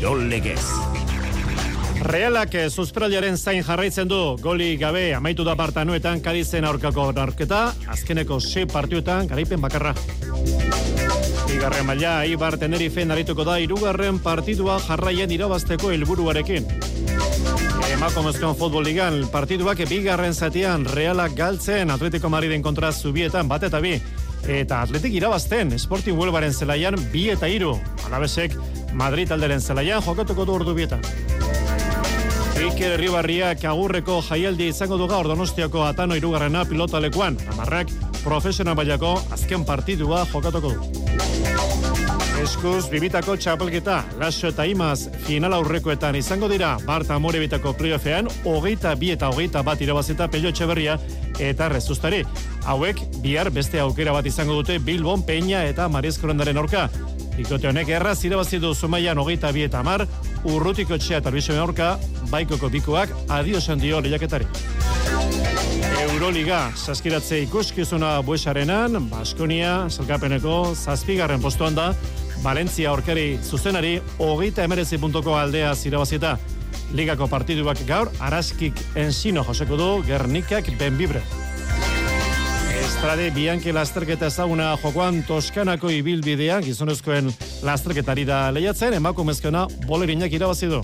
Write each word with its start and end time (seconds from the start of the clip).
Kirol 0.00 0.30
Legez. 0.32 0.62
Realak 2.08 2.54
susperaliaren 2.72 3.36
zain 3.36 3.60
jarraitzen 3.60 4.08
du 4.08 4.38
goli 4.40 4.78
gabe 4.80 5.02
amaitu 5.12 5.44
da 5.44 5.52
partanuetan 5.60 6.22
kadizen 6.24 6.64
aurkako 6.64 7.10
narketa, 7.12 7.74
azkeneko 7.92 8.38
se 8.40 8.64
partioetan 8.64 9.28
garaipen 9.28 9.60
bakarra. 9.60 9.92
Igarren 11.52 11.84
maila, 11.84 12.14
Ibar 12.24 12.56
Tenerife 12.56 13.04
narituko 13.04 13.44
da 13.44 13.58
irugarren 13.60 14.22
partidua 14.24 14.78
jarraien 14.86 15.36
irabazteko 15.36 15.92
helburuarekin. 15.92 16.64
Emakomezkoan 17.92 18.56
futbol 18.56 18.88
ligan 18.88 19.26
partiduak 19.28 19.84
bigarren 19.84 20.32
zatian 20.32 20.88
realak 20.96 21.36
galtzen 21.36 21.92
Atletico 21.92 22.32
Madriden 22.32 22.64
kontra 22.64 22.88
zubietan 22.90 23.52
bat 23.52 23.68
eta 23.68 23.84
bi. 23.84 23.98
Eta 24.48 24.80
atletik 24.80 25.12
irabazten 25.12 25.76
Sporting 25.76 26.16
Huelvaren 26.16 26.56
zelaian 26.56 26.96
bi 27.12 27.28
eta 27.28 27.52
iru. 27.52 27.76
Alabesek 28.08 28.56
Madrid 28.92 29.30
alderen 29.32 29.60
zelaian 29.60 30.02
jokatuko 30.02 30.44
du 30.44 30.54
ordu 30.54 30.74
bietan. 30.74 31.04
Iker 32.60 32.98
Ribarriak 33.00 33.64
agurreko 33.64 34.20
jaialdi 34.26 34.68
izango 34.68 34.98
du 35.00 35.06
gaur 35.08 35.28
Donostiako 35.28 35.84
Atano 35.86 36.16
irugarrena 36.18 36.64
pilota 36.68 37.00
lekuan. 37.00 37.38
Amarrak 37.54 37.92
profesional 38.22 38.76
bailako 38.76 39.14
azken 39.32 39.64
partidua 39.64 40.26
jokatuko 40.32 40.74
du. 40.74 41.00
Eskuz, 42.40 42.86
bibitako 42.88 43.34
txapelketa, 43.36 43.98
laso 44.16 44.48
eta 44.48 44.64
imaz, 44.64 45.10
final 45.26 45.52
aurrekoetan 45.58 46.16
izango 46.16 46.48
dira, 46.48 46.70
Barta 46.86 47.18
Amore 47.18 47.42
bitako 47.42 47.74
playoffean, 47.76 48.30
hogeita 48.48 48.94
bi 48.96 49.10
eta 49.12 49.28
hogeita 49.28 49.60
bat 49.66 49.82
irabazita 49.84 50.28
pello 50.32 50.48
etxeberria 50.48 50.96
eta 51.36 51.68
rezustari. 51.68 52.22
Hauek, 52.64 53.02
bihar 53.20 53.50
beste 53.52 53.80
aukera 53.84 54.16
bat 54.16 54.26
izango 54.26 54.56
dute 54.56 54.78
Bilbon, 54.80 55.20
Peña 55.28 55.66
eta 55.68 55.88
Mariezkorandaren 55.92 56.56
orka. 56.64 56.88
Ikote 57.40 57.70
honek 57.70 57.88
erraz 57.96 58.18
irabazidu 58.26 58.74
zumaian 58.74 59.18
hogeita 59.18 59.48
bi 59.56 59.62
eta 59.64 59.80
mar, 59.86 60.04
urrutiko 60.44 60.98
txea 61.00 61.22
eta 61.22 61.62
orka, 61.62 61.98
baikoko 62.30 62.68
bikoak 62.68 63.08
adiosan 63.28 63.78
dio 63.80 64.00
lehiaketari. 64.00 64.46
Euroliga, 66.02 66.70
saskiratze 66.76 67.40
ikuskizuna 67.42 68.20
buesarenan, 68.22 69.08
Baskonia, 69.08 69.88
Zelkapeneko, 69.88 70.74
zazpigarren 70.74 71.40
postuan 71.40 71.74
da, 71.74 71.94
Valentzia 72.42 72.90
aurkari 72.90 73.38
zuzenari 73.42 74.00
hogeita 74.18 74.64
emerezi 74.64 74.98
puntoko 74.98 75.36
aldea 75.36 75.74
zirabazita. 75.74 76.36
Ligako 76.92 77.28
partiduak 77.28 77.80
gaur, 77.86 78.10
araskik 78.20 78.74
ensino 78.96 79.44
joseko 79.44 79.76
du, 79.76 79.90
Gernikak 80.06 80.68
benbibre. 80.78 81.22
Estrade 82.90 83.30
Bianchi 83.30 83.70
lasterketa 83.72 84.26
ezaguna 84.26 84.72
jokoan 84.82 85.20
Toskanako 85.22 85.92
ibilbidea, 85.94 86.56
gizonezkoen 86.64 87.28
lasterketari 87.62 88.24
da 88.26 88.38
lehiatzen, 88.50 88.96
emakumezkoena 88.98 89.60
bolerinak 89.86 90.32
irabazi 90.34 90.66
du. 90.72 90.80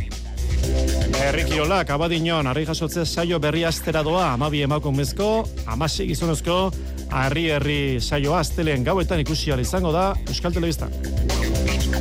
Herrikirolak 1.18 1.90
abadinon, 1.90 2.46
arri 2.46 2.62
jasotze 2.68 3.02
saio 3.04 3.40
berri 3.42 3.64
astera 3.66 4.04
doa, 4.06 4.28
amabi 4.36 4.62
emakumezko, 4.62 5.30
amasi 5.66 6.06
gizonezko, 6.06 6.60
arri 7.10 7.48
herri 7.56 7.78
saioa 8.00 8.38
astelen 8.44 8.86
gauetan 8.86 9.24
ikusi 9.24 9.50
izango 9.60 9.90
da 9.92 10.14
Euskal 10.28 10.52
Telebistan. 10.54 10.94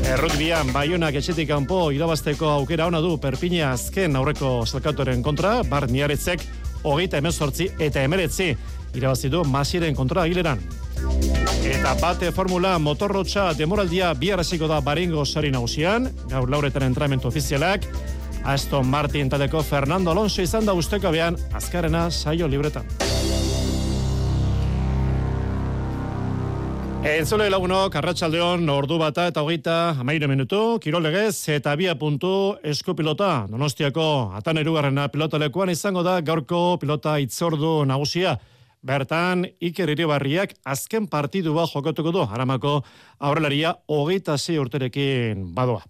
Errukbian, 0.06 0.70
Baionak 0.72 1.16
etxetik 1.16 1.50
kanpo 1.50 1.90
irabazteko 1.92 2.46
aukera 2.60 2.86
ona 2.86 3.02
du 3.02 3.18
Perpina 3.18 3.72
azken 3.72 4.16
aurreko 4.16 4.66
zelkatoren 4.68 5.24
kontra, 5.24 5.64
bar 5.64 5.90
niaretzek 5.90 6.46
hogeita 6.86 7.18
emezortzi 7.18 7.72
eta 7.80 8.04
emeretzi 8.06 8.54
irabazi 8.96 9.30
du 9.30 9.44
masiren 9.44 9.96
kontra 9.96 10.24
agileran. 10.24 10.60
Eta 11.66 11.96
bate 12.02 12.32
formula 12.32 12.78
motorrotxa 12.80 13.54
demoraldia 13.58 14.14
biarraziko 14.14 14.68
da 14.68 14.82
baringo 14.82 15.26
sari 15.26 15.52
nagusian, 15.52 16.10
gaur 16.30 16.50
lauretan 16.50 16.84
entramentu 16.84 17.28
ofizialak, 17.28 17.88
Aston 18.46 18.86
Martin 18.88 19.30
taldeko 19.30 19.64
Fernando 19.66 20.12
Alonso 20.12 20.42
izan 20.42 20.66
da 20.66 20.74
usteko 20.78 21.12
behan 21.12 21.38
azkarena 21.58 22.12
saio 22.12 22.48
libretan. 22.48 22.86
Entzule 27.06 27.46
lagunok, 27.54 27.94
arratsaldeon 28.00 28.70
ordu 28.74 28.96
bata 28.98 29.28
eta 29.30 29.44
hogeita 29.46 29.74
amaire 30.02 30.26
minutu, 30.26 30.80
kirolegez 30.82 31.36
eta 31.54 31.76
bia 31.78 31.94
puntu 32.02 32.56
eskupilota. 32.66 33.46
Donostiako 33.50 34.08
atan 34.34 34.58
erugarrena 34.58 35.06
pilota 35.14 35.38
lekuan 35.38 35.70
izango 35.70 36.02
da 36.02 36.20
gaurko 36.26 36.80
pilota 36.82 37.20
itzordu 37.22 37.84
nagusia. 37.86 38.34
Bertan, 38.86 39.48
Iker 39.66 39.90
Iribarriak 39.90 40.52
azken 40.62 41.08
partidua 41.10 41.64
jokatuko 41.66 42.12
du, 42.14 42.22
haramako 42.30 42.76
aurrelaria 43.18 43.72
hogeita 43.90 44.38
zei 44.38 44.60
urterekin 44.62 45.48
badoa. 45.58 45.82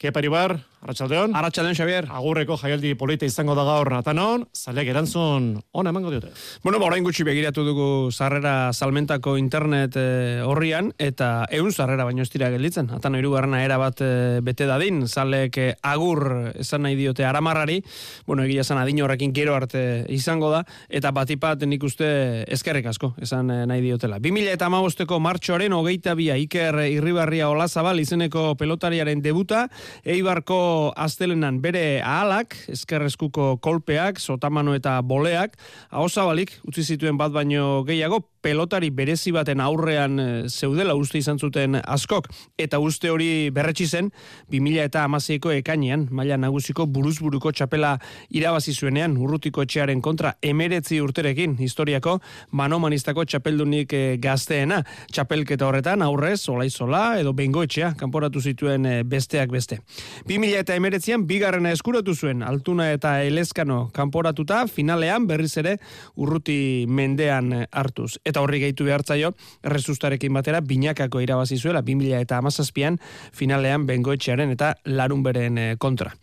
Kepa 0.00 0.22
Iribar, 0.24 0.54
Arratxaldeon. 0.80 1.34
Arratxaldeon, 1.36 1.76
Xavier. 1.76 2.06
Agurreko 2.08 2.56
jaialdi 2.56 2.94
polita 2.96 3.26
izango 3.28 3.52
da 3.52 3.66
gaur 3.68 3.90
natanon, 3.92 4.46
zaleak 4.56 4.88
erantzun 4.88 5.50
ona 5.76 5.92
emango 5.92 6.08
diote. 6.08 6.30
Bueno, 6.64 6.78
ba, 6.80 6.86
orain 6.88 7.04
gutxi 7.04 7.26
begiratu 7.26 7.66
dugu 7.66 7.88
sarrera 8.10 8.72
salmentako 8.72 9.34
internet 9.36 9.98
e, 10.00 10.04
horrian, 10.40 10.88
eta 10.96 11.44
eun 11.52 11.68
sarrera 11.72 12.06
baino 12.08 12.24
ez 12.24 12.30
dira 12.32 12.48
gelditzen. 12.54 12.88
Atano 12.96 13.20
irugarrena 13.20 13.60
era 13.64 13.76
bat 13.76 14.00
e, 14.00 14.40
bete 14.46 14.64
dadin, 14.70 15.02
zalek 15.04 15.58
e, 15.60 15.66
agur 15.84 16.54
esan 16.54 16.86
nahi 16.86 16.96
diote 16.96 17.28
aramarrari, 17.28 17.82
bueno, 18.24 18.48
egia 18.48 18.64
esan 18.64 18.80
adin 18.80 19.02
horrekin 19.04 19.36
gero 19.36 19.58
arte 19.58 20.06
izango 20.08 20.48
da, 20.54 20.62
eta 20.88 21.12
batipat 21.12 21.66
nik 21.68 21.84
uste 21.84 22.08
eskerrik 22.48 22.88
asko 22.88 23.12
esan 23.20 23.52
nahi 23.68 23.84
diotela. 23.84 24.16
2000 24.16 24.56
eta 24.56 24.72
amabosteko 24.72 25.20
martxoaren 25.20 25.76
hogeita 25.76 26.16
bia 26.16 26.40
Iker 26.40 26.80
Irribarria 26.88 27.52
Olazabal 27.52 28.00
izeneko 28.00 28.54
pelotariaren 28.56 29.20
debuta, 29.20 29.66
Eibarko 30.08 30.69
astelenan 30.96 31.60
bere 31.62 32.00
ahalak, 32.02 32.56
eskerrezkuko 32.72 33.56
kolpeak, 33.64 34.20
sotamano 34.20 34.74
eta 34.78 34.98
boleak, 35.02 35.56
ahosabalik 35.90 36.56
utzi 36.68 36.84
zituen 36.94 37.18
bat 37.20 37.32
baino 37.34 37.82
gehiago, 37.88 38.22
pelotari 38.42 38.90
berezi 38.90 39.32
baten 39.32 39.60
aurrean 39.60 40.18
e, 40.20 40.26
zeudela 40.48 40.94
uste 40.98 41.20
izan 41.20 41.38
zuten 41.38 41.78
askok, 41.80 42.28
eta 42.58 42.80
uste 42.80 43.10
hori 43.10 43.50
berretsi 43.54 43.86
zen, 43.86 44.10
2000 44.52 44.86
eta 44.88 45.04
amaseiko 45.04 45.52
ekainean, 45.54 46.06
maila 46.10 46.38
nagusiko 46.40 46.86
buruzburuko 46.86 47.52
txapela 47.52 47.96
irabazi 48.30 48.74
zuenean, 48.74 49.16
urrutiko 49.20 49.64
etxearen 49.66 50.00
kontra 50.00 50.34
emeretzi 50.42 51.00
urterekin, 51.00 51.56
historiako 51.60 52.18
manomanistako 52.56 53.24
txapeldunik 53.24 53.92
e, 53.92 54.02
gazteena, 54.22 54.82
txapelketa 55.12 55.68
horretan 55.68 56.02
aurrez, 56.06 56.40
olaizola, 56.48 57.20
edo 57.20 57.34
bengo 57.36 57.64
etxea, 57.66 57.92
kanporatu 58.00 58.40
zituen 58.40 58.86
e, 58.86 58.96
besteak 59.04 59.52
beste. 59.52 59.80
2000 60.28 60.64
eta 60.64 60.76
emeretzian 60.78 61.26
bigarrena 61.28 61.72
eskuratu 61.76 62.14
zuen 62.14 62.42
altuna 62.46 62.90
eta 62.94 63.18
elezkano 63.26 63.88
kanporatuta 63.94 64.64
finalean 64.70 65.26
berriz 65.28 65.52
ere 65.60 65.76
urruti 66.16 66.86
mendean 66.88 67.66
hartuz. 67.70 68.16
Eta 68.30 68.42
horri 68.44 68.60
gehitu 68.62 68.86
behartzaio 68.86 69.32
errezustarekin 69.66 70.32
batera 70.36 70.60
binakako 70.62 71.22
irabazi 71.24 71.58
zuela 71.58 71.82
2000 71.82 72.22
eta 72.22 72.38
amazazpian 72.38 72.98
finalean 73.34 73.86
bengoetxearen 73.88 74.54
eta 74.54 74.74
larun 74.86 75.24
beren 75.26 75.58
eh, 75.58 75.74
kontra. 75.78 76.14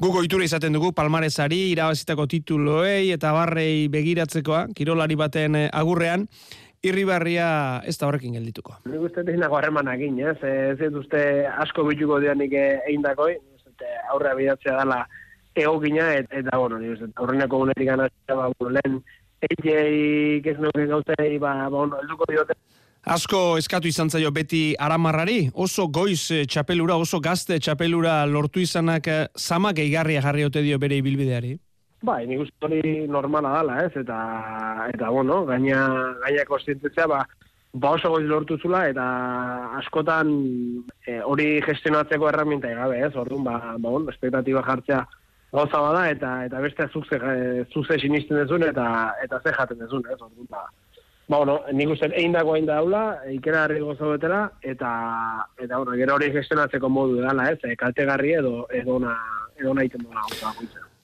Gugo 0.00 0.22
itura 0.24 0.46
izaten 0.46 0.78
dugu 0.78 0.92
palmarezari 0.96 1.60
irabazitako 1.72 2.26
tituloei 2.30 3.10
eta 3.16 3.34
barrei 3.36 3.88
begiratzekoa, 3.92 4.68
kirolari 4.76 5.18
baten 5.18 5.64
eh, 5.64 5.68
agurrean, 5.72 6.28
Irribarria 6.80 7.46
ez 7.84 7.98
da 8.00 8.06
horrekin 8.08 8.38
geldituko. 8.38 8.78
Nik 8.88 9.02
uste 9.04 9.20
dut 9.26 9.36
nago 9.36 9.58
harreman 9.58 9.90
agin, 9.92 10.14
ez? 10.24 10.38
Ez 10.40 10.78
dut 10.80 11.02
uste 11.02 11.20
asko 11.60 11.84
bituko 11.84 12.16
dianik 12.22 12.54
egin 12.56 13.04
dakoi, 13.04 13.34
aurrea 14.14 14.32
bidatzea 14.38 14.78
dela 14.78 15.02
egokina, 15.60 16.06
eta, 16.22 16.38
eta 16.40 16.56
bueno, 16.56 16.78
ni 16.80 16.94
uste, 16.94 17.10
aurrenako 17.20 17.64
gunetik 17.64 17.88
ganatzea, 17.90 18.36
ba, 18.38 18.70
lehen, 18.78 18.96
eitei, 19.48 20.42
ez 20.44 20.58
nuke 20.60 20.86
gauzei, 20.86 21.38
ba, 21.38 21.54
ba, 21.64 21.68
bueno, 21.72 21.98
elduko 22.02 22.28
diote. 22.30 22.56
Asko 23.08 23.56
eskatu 23.56 23.88
izan 23.88 24.10
zaio 24.12 24.28
beti 24.30 24.74
aramarrari, 24.78 25.48
oso 25.54 25.86
goiz 25.88 26.30
eh, 26.36 26.44
txapelura, 26.44 26.98
oso 27.00 27.20
gazte 27.24 27.56
txapelura 27.58 28.26
lortu 28.28 28.60
izanak 28.60 29.08
eh, 29.08 29.26
zamak 29.38 29.80
eigarria 29.80 30.20
jarri 30.20 30.44
ote 30.44 30.60
dio 30.62 30.78
bere 30.78 30.98
ibilbideari? 31.00 31.54
Ba, 32.04 32.18
nik 32.28 32.44
uste 32.44 32.68
hori 32.68 33.06
normala 33.08 33.54
dala, 33.56 33.78
ez, 33.86 33.92
eta, 33.96 34.18
eta 34.92 35.08
bueno, 35.12 35.44
gaina, 35.48 35.80
gaina 36.26 36.44
konstientzia, 36.48 37.06
ba, 37.08 37.22
ba 37.72 37.94
oso 37.96 38.12
goiz 38.12 38.26
lortu 38.28 38.58
zula, 38.60 38.86
eta 38.92 39.06
askotan 39.80 40.34
eh, 41.06 41.22
hori 41.24 41.62
gestionatzeko 41.64 42.28
erraminta 42.28 42.68
gabe, 42.76 43.00
ez, 43.06 43.14
orduan, 43.16 43.44
ba, 43.48 43.58
ba, 43.78 43.88
bueno, 43.88 44.12
espektatiba 44.12 44.64
jartzea 44.68 45.06
gauza 45.52 45.80
bada, 45.80 46.04
eta 46.10 46.34
eta 46.46 46.60
beste 46.60 46.86
zuze, 46.92 47.18
zuze 47.72 47.98
sinisten 47.98 48.38
dezun, 48.42 48.66
eta, 48.68 48.86
eta 49.24 49.40
ze 49.42 49.54
jaten 49.56 49.78
dezun, 49.78 50.04
ez, 50.06 50.18
orduan, 50.20 50.46
ba, 50.50 50.66
ba, 51.28 51.36
bueno, 51.36 51.58
nik 51.72 51.94
uste 51.96 52.10
egin 52.12 52.36
dago 52.36 52.54
egin 52.56 52.70
daula, 52.70 53.02
ikera 53.34 53.64
harri 53.64 53.80
gozo 53.80 54.12
betela, 54.14 54.44
eta, 54.62 54.92
eta, 55.58 55.76
bueno, 55.76 55.96
gero 56.02 56.14
hori 56.18 56.30
gestionatzeko 56.36 56.88
modu 56.88 57.18
edala, 57.24 57.50
ez, 57.50 57.74
kaltegarri 57.78 58.36
edo, 58.42 58.54
edo 58.82 59.00
na, 59.02 59.16
edo 59.58 59.74
na 59.74 59.86
iten 59.86 60.06
dola, 60.06 60.26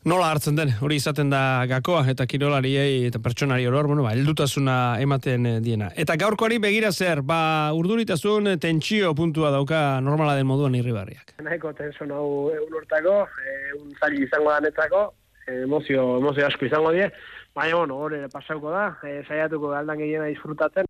Nola 0.07 0.29
hartzen 0.31 0.55
den, 0.55 0.69
hori 0.87 1.01
izaten 1.01 1.33
da 1.33 1.67
gakoa 1.67 2.05
eta 2.13 2.29
kirolariei 2.31 3.09
eta 3.09 3.19
pertsonari 3.19 3.65
oror, 3.67 3.89
bueno, 3.91 4.05
ba, 4.07 4.13
eldutasuna 4.15 4.77
ematen 5.03 5.49
eh, 5.51 5.55
diena. 5.65 5.89
Eta 5.99 6.15
gaurkoari 6.21 6.61
begira 6.63 6.93
zer, 6.93 7.25
ba, 7.27 7.73
urduritasun 7.75 8.53
tentsio 8.63 9.11
puntua 9.19 9.51
dauka 9.51 9.81
normala 10.07 10.37
den 10.39 10.47
moduan 10.47 10.79
irribarriak. 10.79 11.35
Nahiko 11.43 11.75
tenso 11.75 12.07
hau 12.07 12.29
egun 12.55 12.79
urtako, 12.85 13.17
egun 13.73 13.91
zari 13.99 14.23
izango 14.29 14.55
da 14.55 14.61
netzako, 14.69 15.03
emozio, 15.57 16.07
emozio 16.21 16.47
asko 16.47 16.71
izango 16.71 16.95
die, 16.95 17.11
baina, 17.59 17.81
bueno, 17.81 17.99
hori 18.07 18.23
pasauko 18.31 18.71
da, 18.79 18.87
e, 19.03 19.25
saiatuko 19.27 19.75
galdan 19.75 19.99
gehiena 20.05 20.31
disfrutatzen, 20.31 20.86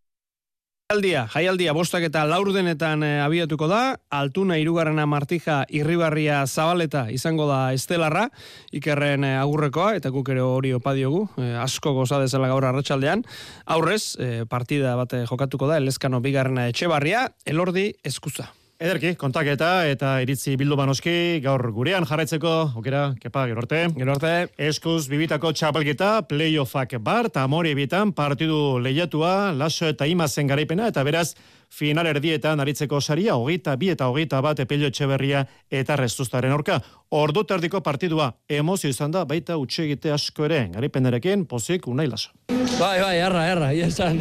Jaialdia, 0.97 1.27
jaialdia 1.29 1.73
bostak 1.77 2.07
eta 2.07 2.23
laurdenetan 2.25 3.03
e, 3.05 3.11
abiatuko 3.21 3.67
da, 3.69 3.99
altuna 4.09 4.57
irugarrena 4.57 5.05
martija 5.05 5.59
irribarria 5.69 6.39
zabaleta 6.47 7.03
izango 7.13 7.45
da 7.51 7.75
estelarra, 7.77 8.31
ikerren 8.73 9.29
e, 9.29 9.35
agurrekoa, 9.37 9.93
eta 10.01 10.09
guk 10.15 10.33
ere 10.33 10.41
hori 10.41 10.73
opadiogu, 10.73 11.27
e, 11.37 11.53
asko 11.61 11.93
goza 12.01 12.17
dezela 12.25 12.49
gaur 12.49 12.65
arratsaldean 12.65 13.29
aurrez, 13.77 14.17
partida 14.49 14.97
bat 14.97 15.13
jokatuko 15.29 15.69
da, 15.69 15.83
elezkano 15.85 16.25
bigarrena 16.25 16.71
etxe 16.73 16.89
barria, 16.89 17.27
elordi 17.45 17.91
eskuza. 18.01 18.49
Ederki, 18.77 19.15
kontaketa 19.17 19.87
eta 19.89 20.11
iritzi 20.21 20.53
bildu 20.61 20.77
banoski, 20.77 21.41
gaur 21.41 21.63
gurean 21.73 22.05
jarraitzeko, 22.05 22.51
okera, 22.77 23.15
kepa, 23.17 23.47
gero 23.49 23.63
arte. 23.63 23.79
Gero 23.97 24.13
arte. 24.13 24.33
Eskuz 24.61 25.07
bibitako 25.09 25.55
txapelketa, 25.57 26.11
playoffak 26.29 26.93
bar, 27.01 27.31
eta 27.31 27.47
amore 27.49 27.73
bitan 27.79 28.13
partidu 28.13 28.77
lehiatua, 28.85 29.55
laso 29.57 29.89
eta 29.89 30.05
imazen 30.05 30.53
garaipena, 30.53 30.91
eta 30.93 31.07
beraz, 31.09 31.31
final 31.73 32.11
erdietan 32.11 32.61
aritzeko 32.61 33.01
saria, 33.01 33.39
hogeita 33.41 33.79
bi 33.81 33.89
eta 33.95 34.11
hogeita 34.13 34.43
bat 34.45 34.61
epelio 34.61 34.93
etxeberria 34.93 35.47
eta 35.73 35.97
restuztaren 35.97 36.53
orka. 36.53 36.83
Ordu 37.17 37.47
terdiko 37.49 37.81
partidua, 37.81 38.35
emozio 38.47 38.93
izan 38.93 39.15
da, 39.15 39.25
baita 39.25 39.57
utxe 39.57 39.87
egite 39.87 40.13
asko 40.13 40.51
ere, 40.51 40.67
garaipenerekin, 40.75 41.47
pozik, 41.49 41.89
unai 41.89 42.11
laso. 42.13 42.37
Bai, 42.77 42.99
bai, 43.01 43.15
erra, 43.25 43.49
erra, 43.49 43.73
iesan. 43.73 44.21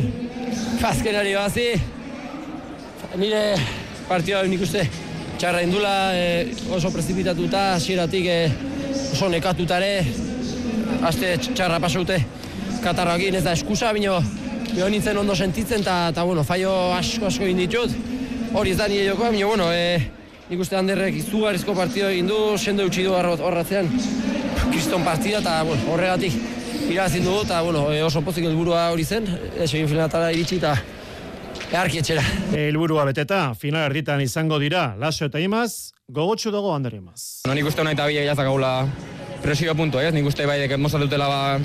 Kaskenari 0.79 1.35
bazi, 1.35 1.73
nire 3.19 3.83
partida 4.07 4.43
nik 4.45 4.61
uste 4.61 4.85
txarra 5.39 5.61
indula 5.65 5.93
e, 6.15 6.53
oso 6.73 6.91
prezipitatuta, 6.93 7.73
hasieratik 7.75 8.27
e, 8.29 8.39
oso 9.15 9.29
nekatutare, 9.31 9.91
aste 11.05 11.35
txarra 11.51 11.79
pasaute 11.83 12.19
katarrakin 12.83 13.39
ez 13.39 13.43
da 13.43 13.55
eskusa, 13.57 13.91
bino, 13.95 14.19
bino 14.71 14.89
nintzen 14.93 15.17
ondo 15.17 15.35
sentitzen, 15.35 15.81
eta 15.81 16.23
bueno, 16.23 16.43
faio 16.45 16.71
asko 16.95 17.29
asko 17.31 17.49
inditut, 17.49 17.93
hori 18.53 18.75
ez 18.75 18.79
da 18.79 18.87
nire 18.91 19.09
jokoa, 19.09 19.31
bino, 19.33 19.49
bueno, 19.51 19.71
e, 19.73 19.99
nik 20.49 20.61
uste 20.61 20.77
handerrek 20.77 21.17
izugarrizko 21.23 21.73
partido 21.75 22.11
egin 22.13 22.29
du, 22.29 22.41
sendo 22.57 22.85
utzi 22.85 23.07
du 23.07 23.15
horratzean, 23.15 23.89
kriston 24.69 25.03
partida, 25.03 25.41
eta 25.41 25.63
bueno, 25.65 25.89
horregatik 25.95 26.37
irazin 26.91 27.25
dugu, 27.25 27.41
eta 27.47 27.63
bueno, 27.65 27.87
e, 27.91 28.03
oso 28.05 28.21
pozik 28.21 28.45
helburua 28.45 28.91
hori 28.93 29.03
zen, 29.03 29.25
ez 29.57 29.71
egin 29.71 29.89
filatara 29.89 30.29
iritsi, 30.35 30.61
eta 30.61 30.77
Earki 31.73 31.99
etxera. 31.99 32.21
Elburua 32.55 33.05
beteta, 33.07 33.39
final 33.57 33.87
erditan 33.89 34.21
izango 34.21 34.59
dira, 34.61 34.93
laso 35.01 35.25
eta 35.25 35.41
imaz, 35.41 35.91
gogotxu 36.13 36.51
dago 36.53 36.73
handar 36.75 36.93
imaz. 36.93 37.41
No, 37.47 37.55
nik 37.57 37.65
uste 37.65 37.81
hona 37.81 37.95
eta 37.95 38.05
bila 38.07 38.35
gaula 38.35 38.71
presio 39.41 39.75
punto, 39.75 39.99
ez? 39.99 40.13
Nik 40.13 40.25
uste 40.25 40.45
bai 40.45 40.59
deket 40.59 40.79
mozatutela 40.79 41.27
ba, 41.27 41.59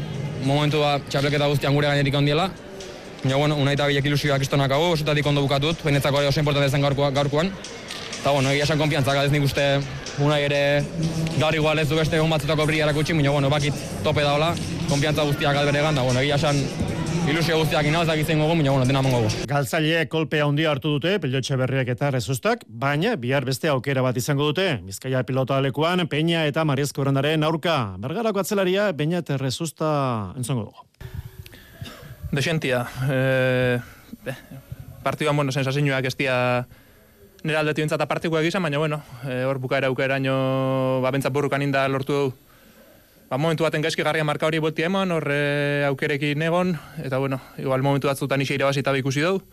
momentu 0.44 0.80
ba, 0.80 0.98
txapleketa 1.08 1.46
guztian 1.52 1.74
gure 1.74 1.86
gainetik 1.86 2.14
ondiela. 2.14 2.50
Ja, 3.24 3.36
bueno, 3.36 3.56
una 3.60 3.72
eta 3.72 3.86
bilek 3.86 4.06
ilusioak 4.08 4.42
istonak 4.42 4.72
hau, 4.72 4.92
osotatik 4.94 5.26
ondo 5.26 5.42
bukatut, 5.44 5.84
benetzako 5.84 6.22
ere 6.22 6.28
oso 6.32 6.40
importante 6.40 6.70
zen 6.70 6.80
gaurkoan. 6.80 7.14
gaurkoan. 7.14 7.52
Eta, 8.20 8.30
bueno, 8.30 8.50
egia 8.50 8.64
esan 8.64 8.78
konfiantzak, 8.80 9.16
ez 9.24 9.32
nik 9.32 9.44
uste 9.44 9.66
unai 10.20 10.42
ere 10.44 10.84
gaur 11.38 11.54
igual 11.54 11.78
ez 11.78 11.88
du 11.88 11.96
beste 11.96 12.16
egon 12.16 12.30
batzutako 12.30 12.66
briarak 12.66 12.96
utxi, 12.96 13.12
bueno, 13.12 13.48
bakit 13.48 13.74
tope 14.04 14.22
daola, 14.22 14.54
konfiantza 14.88 15.24
guztiak 15.24 15.56
alberegan, 15.56 15.94
da, 15.94 16.02
bueno, 16.02 16.20
egia 16.20 16.36
esan 16.36 16.60
ilusio 17.28 17.58
guztiak 17.60 17.86
ina, 17.86 18.00
ezak 18.04 18.20
izango 18.22 18.46
gu, 18.48 18.54
bueno, 18.56 18.84
dena 18.86 19.02
mongo 19.02 19.20
gu. 19.24 19.30
Galtzaile 19.50 20.06
kolpea 20.08 20.46
handia 20.46 20.70
hartu 20.70 20.94
dute, 20.96 21.18
pelotxe 21.20 21.56
berriak 21.60 21.88
eta 21.92 22.10
rezustak, 22.14 22.64
baina 22.66 23.16
bihar 23.20 23.44
beste 23.44 23.68
aukera 23.68 24.02
bat 24.02 24.16
izango 24.16 24.46
dute. 24.50 24.80
Bizkaia 24.86 25.22
pilota 25.28 25.58
alekuan, 25.58 26.06
Peña 26.08 26.46
eta 26.48 26.64
Mariezko 26.64 27.04
Brandaren 27.04 27.44
aurka. 27.44 27.96
Bergarako 27.98 28.40
atzelaria, 28.40 28.90
Peña 28.96 29.20
eta 29.20 29.36
rezusta 29.36 30.32
entzongo 30.36 30.70
dugu. 30.70 30.86
Desentia, 32.32 32.84
eh, 33.10 33.80
partiduan, 35.02 35.36
bueno, 35.36 35.52
sensazioak 35.52 36.04
ez 36.04 36.16
dia 36.16 36.66
nire 37.42 37.56
aldetio 37.56 37.84
entzata 37.84 38.06
partikoak 38.06 38.44
izan, 38.44 38.62
baina, 38.62 38.78
bueno, 38.78 39.02
eh, 39.28 39.44
hor 39.44 39.58
bukaera 39.58 39.88
aukera 39.88 40.18
ino, 40.18 41.00
ba, 41.02 41.10
bentzat 41.10 41.32
burrukan 41.32 41.62
inda 41.62 41.88
lortu 41.88 42.12
dugu 42.12 42.36
ba, 43.30 43.38
momentu 43.38 43.62
baten 43.62 43.82
gaizki 43.84 44.02
garria 44.02 44.26
marka 44.26 44.48
hori 44.48 44.58
bolti 44.58 44.82
eman, 44.82 45.14
horre 45.14 45.86
aukerekin 45.86 46.42
egon, 46.42 46.74
eta 46.98 47.20
bueno, 47.22 47.38
igual 47.62 47.84
momentu 47.86 48.10
batzutan 48.10 48.42
isi 48.42 48.56
irabazi 48.58 48.82
eta 48.82 48.96
ikusi 48.98 49.22
dugu. 49.22 49.44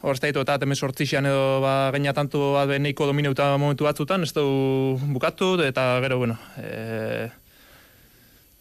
Hor 0.00 0.16
ez 0.16 0.30
eta 0.30 0.56
temen 0.56 0.78
sortzixian 0.78 1.26
edo 1.26 1.60
ba, 1.60 1.90
gaina 1.92 2.14
tantu 2.16 2.54
bat 2.54 2.70
beneiko 2.70 3.04
domineuta 3.06 3.58
momentu 3.58 3.84
batzutan, 3.84 4.22
ez 4.22 4.32
du 4.32 4.96
bukatu, 5.12 5.58
eta 5.60 5.98
gero, 6.00 6.16
bueno, 6.22 6.38
e, 6.56 7.28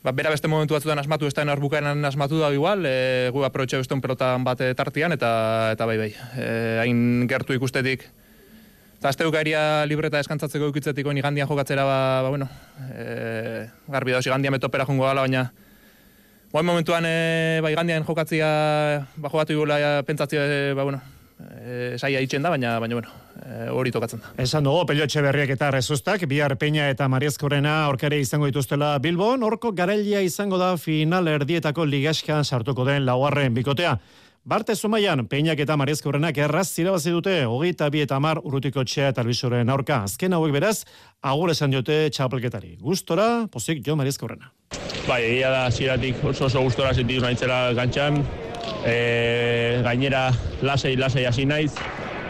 ba, 0.03 0.11
bera 0.11 0.33
beste 0.33 0.49
momentu 0.51 0.73
batzutan 0.73 0.99
asmatu, 0.99 1.29
ez 1.29 1.33
da 1.33 1.45
hor 1.45 1.61
bukaeran 1.61 2.03
asmatu 2.03 2.41
da 2.41 2.51
igual, 2.51 2.83
e, 2.85 3.29
gu 3.31 3.45
aprotxe 3.45 3.77
beste 3.77 3.93
un 3.93 4.01
pelotan 4.01 4.43
bat 4.43 4.59
tartian, 4.75 5.13
eta, 5.15 5.71
eta 5.77 5.85
bai 5.85 5.97
bai, 5.97 6.11
e, 6.35 6.49
hain 6.81 7.29
gertu 7.29 7.55
ikustetik, 7.55 8.09
Eta 8.99 9.13
azte 9.13 9.23
ukaria 9.23 9.85
libreta 9.87 10.19
eskantzatzeko 10.19 10.67
eukitzetik 10.67 11.07
honi 11.07 11.21
gandian 11.23 11.47
jokatzera, 11.47 11.85
ba, 11.87 11.99
ba 12.19 12.31
bueno, 12.33 12.49
e, 12.91 13.69
garbi 13.87 14.11
dauz, 14.11 14.25
gandian 14.27 14.51
metopera 14.51 14.85
jongo 14.85 15.07
gala, 15.07 15.23
baina 15.23 15.51
Boa 16.51 16.63
momentuan, 16.65 17.05
e, 17.05 17.61
bai 17.61 17.75
gandian 17.77 18.03
jokatzia, 18.03 18.49
ba, 19.15 19.29
jokatu 19.29 19.53
igula, 19.55 20.01
pentsatzia, 20.03 20.43
e, 20.43 20.73
ba, 20.73 20.83
bueno, 20.83 20.99
e, 21.61 21.95
saia 21.95 22.19
itxen 22.19 22.43
da, 22.43 22.49
baina, 22.51 22.73
baina, 22.81 22.97
bueno, 22.97 23.13
e, 23.39 23.69
hori 23.71 23.93
tokatzen 23.95 24.19
da. 24.19 24.33
Esan 24.43 24.67
dugu, 24.67 24.83
pelotxe 24.89 25.23
berriak 25.23 25.53
eta 25.55 25.71
rezustak, 25.71 26.25
bihar 26.27 26.57
peña 26.59 26.89
eta 26.91 27.07
mariezkorena 27.07 27.85
orkare 27.87 28.19
izango 28.19 28.49
dituztela 28.51 28.97
Bilbon, 28.99 29.45
orko 29.47 29.71
garailia 29.77 30.19
izango 30.25 30.59
da 30.59 30.73
final 30.75 31.31
erdietako 31.31 31.85
ligaskan 31.85 32.43
sartuko 32.43 32.83
den 32.83 33.05
lauarren 33.07 33.53
bikotea. 33.53 33.95
Barte 34.49 34.73
Zumaian, 34.73 35.27
peinak 35.29 35.59
eta 35.61 35.75
marezko 35.77 36.09
horrenak 36.09 36.37
erraz 36.41 36.71
zirabazi 36.73 37.11
dute, 37.13 37.33
hogeita 37.45 37.85
bi 37.93 37.99
eta 38.01 38.17
mar 38.17 38.39
urrutiko 38.41 38.81
txea 38.81 39.11
eta 39.11 39.21
albizoren 39.21 39.69
aurka. 39.69 39.99
Azken 40.07 40.33
hauek 40.33 40.55
beraz, 40.55 40.87
agur 41.21 41.51
esan 41.53 41.69
diote 41.69 41.97
txapelketari. 42.15 42.71
Gustora, 42.81 43.27
pozik 43.53 43.83
jo 43.85 43.93
marezko. 43.99 44.31
Bai, 45.05 45.19
egia 45.27 45.53
da, 45.53 45.61
ziratik 45.69 46.25
oso 46.31 46.47
oso 46.47 46.65
gustora 46.65 46.95
zentik 46.95 47.21
nahitzera 47.21 47.59
gantxan. 47.77 48.23
E, 48.89 49.83
gainera, 49.85 50.25
lasei, 50.65 50.95
lasei 50.97 51.27
hasi 51.29 51.45
naiz, 51.45 51.75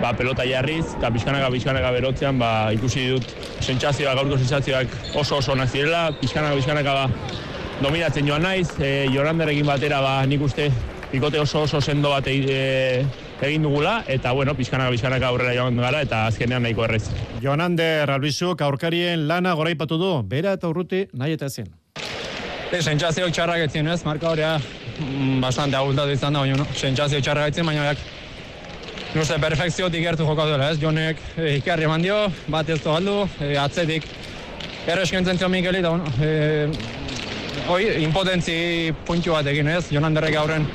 ba, 0.04 0.12
pelota 0.12 0.44
jarriz, 0.44 0.90
eta 0.98 1.16
pixkanaka, 1.16 1.48
pixkanaka 1.56 1.96
berotzean, 2.02 2.36
ba, 2.44 2.54
ikusi 2.76 3.08
dut 3.16 3.32
sentsazioa, 3.64 4.20
gaurko 4.20 4.44
sentsazioak 4.44 5.16
oso 5.16 5.40
oso 5.40 5.56
nazirela, 5.56 6.10
pixkanaka, 6.20 6.60
pixkanaka, 6.60 7.00
ba, 7.00 7.34
dominatzen 7.80 8.28
joan 8.28 8.44
naiz, 8.44 8.74
e, 8.76 9.08
joranderekin 9.16 9.72
batera, 9.72 10.04
ba, 10.04 10.18
nik 10.28 10.50
uste 10.52 10.74
ikote 11.14 11.40
oso 11.40 11.62
oso 11.62 11.82
sendo 11.82 12.12
bat 12.12 12.28
e, 12.28 13.06
egin 13.42 13.64
dugula, 13.64 14.04
eta 14.08 14.32
bueno, 14.32 14.54
pixkanaka 14.56 14.92
pixkanaka 14.94 15.32
aurrera 15.32 15.56
joan 15.58 15.78
gara, 15.78 16.04
eta 16.06 16.26
azkenean 16.28 16.64
nahiko 16.64 16.86
errez. 16.86 17.04
Joan 17.42 17.62
Ander, 17.62 18.12
albizuk, 18.12 18.62
aurkarien 18.62 19.28
lana 19.28 19.54
goraipatu 19.58 19.98
du, 19.98 20.12
bera 20.24 20.54
eta 20.58 20.70
urruti 20.70 21.06
nahi 21.14 21.38
eta 21.38 21.50
ezin. 21.50 21.72
E, 22.70 22.82
sentsazio 22.82 23.30
txarrak 23.34 23.66
etzien 23.66 23.88
ez, 23.90 24.04
marka 24.06 24.30
horrea 24.30 24.58
mm, 24.60 25.40
bastante 25.42 25.80
aguntatu 25.80 26.14
izan 26.14 26.38
da, 26.38 26.46
baina 26.46 26.62
no? 26.62 26.68
sentsazio 26.76 27.22
txarrak 27.26 27.54
etzien, 27.54 27.66
baina 27.66 27.90
jak, 27.92 28.08
Nuste, 29.10 29.40
perfekziotik 29.42 30.04
gertu 30.06 30.22
jokatu 30.22 30.52
dela, 30.54 30.68
ez? 30.70 30.78
Jonek 30.78 31.18
e, 31.34 31.56
ikarri 31.58 31.88
eman 31.88 32.04
dio, 32.06 32.18
bat 32.54 32.68
ez 32.70 32.78
galdu, 32.84 33.24
e, 33.42 33.56
atzetik 33.58 34.06
erro 34.86 35.02
eskentzen 35.02 35.40
zio 35.40 35.50
Mikeli, 35.50 35.82
da, 35.82 35.96
bueno, 35.96 36.06
e, 36.22 36.70
oi, 37.74 37.82
impotentzi 38.04 38.94
puntu 39.08 39.34
bat 39.34 39.50
egin, 39.50 39.72
ez? 39.74 39.88
Jonan 39.90 40.14
derrek 40.14 40.38
aurren 40.38 40.68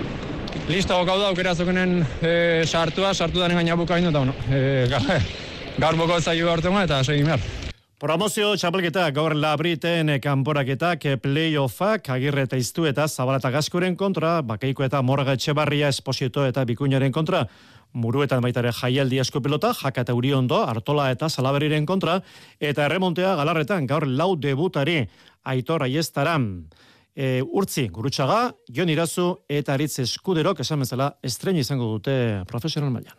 Listo, 0.65 0.97
gau 1.05 1.19
da, 1.21 1.27
aukera 1.29 1.53
zukenen 1.53 1.99
e, 2.25 2.65
sartua, 2.65 3.11
sartu 3.13 3.37
daren 3.37 3.59
gaina 3.61 3.75
buka 3.77 3.99
bindu, 3.99 4.09
eta 4.09 4.23
bueno, 4.23 4.33
e, 4.49 4.87
gaur 5.83 5.97
boko 6.01 6.17
zailu 6.21 6.49
eta 6.49 7.03
segin 7.05 7.27
behar. 7.27 7.41
Promozio 8.01 8.55
txapelketa 8.57 9.11
gaur 9.13 9.35
labriten 9.37 10.09
kanporaketak 10.25 11.05
playoffak 11.21 12.09
agirre 12.09 12.47
eta 12.49 12.57
iztu 12.57 12.87
eta 12.87 13.07
zabalata 13.09 13.51
gaskoren 13.51 13.95
kontra, 13.95 14.41
bakaiko 14.41 14.85
eta 14.85 15.03
morga 15.03 15.35
etxebarria 15.37 15.89
esposieto 15.89 16.47
eta 16.47 16.65
bikuñaren 16.65 17.13
kontra, 17.13 17.45
muruetan 17.93 18.41
baitare 18.41 18.73
jaialdi 18.73 19.21
asko 19.21 19.43
pilota, 19.45 19.75
jaka 19.75 20.01
eta 20.01 20.15
uriondo, 20.17 20.63
artola 20.65 21.11
eta 21.13 21.29
salaberiren 21.29 21.85
kontra, 21.85 22.23
eta 22.59 22.87
erremontea 22.89 23.37
galarretan 23.37 23.87
gaur 23.87 24.09
lau 24.09 24.35
debutari 24.35 25.03
aitor 25.45 25.85
aiestaran 25.85 26.65
e, 27.15 27.43
urtzi 27.43 27.89
gurutxaga, 27.89 28.53
Jon 28.69 28.91
Irazu 28.91 29.31
eta 29.49 29.75
Aritz 29.75 29.99
Eskuderok 30.03 30.61
esan 30.61 30.83
bezala 30.85 31.15
estrein 31.23 31.57
izango 31.57 31.93
dute 31.97 32.45
profesional 32.51 32.91
mailan. 32.91 33.17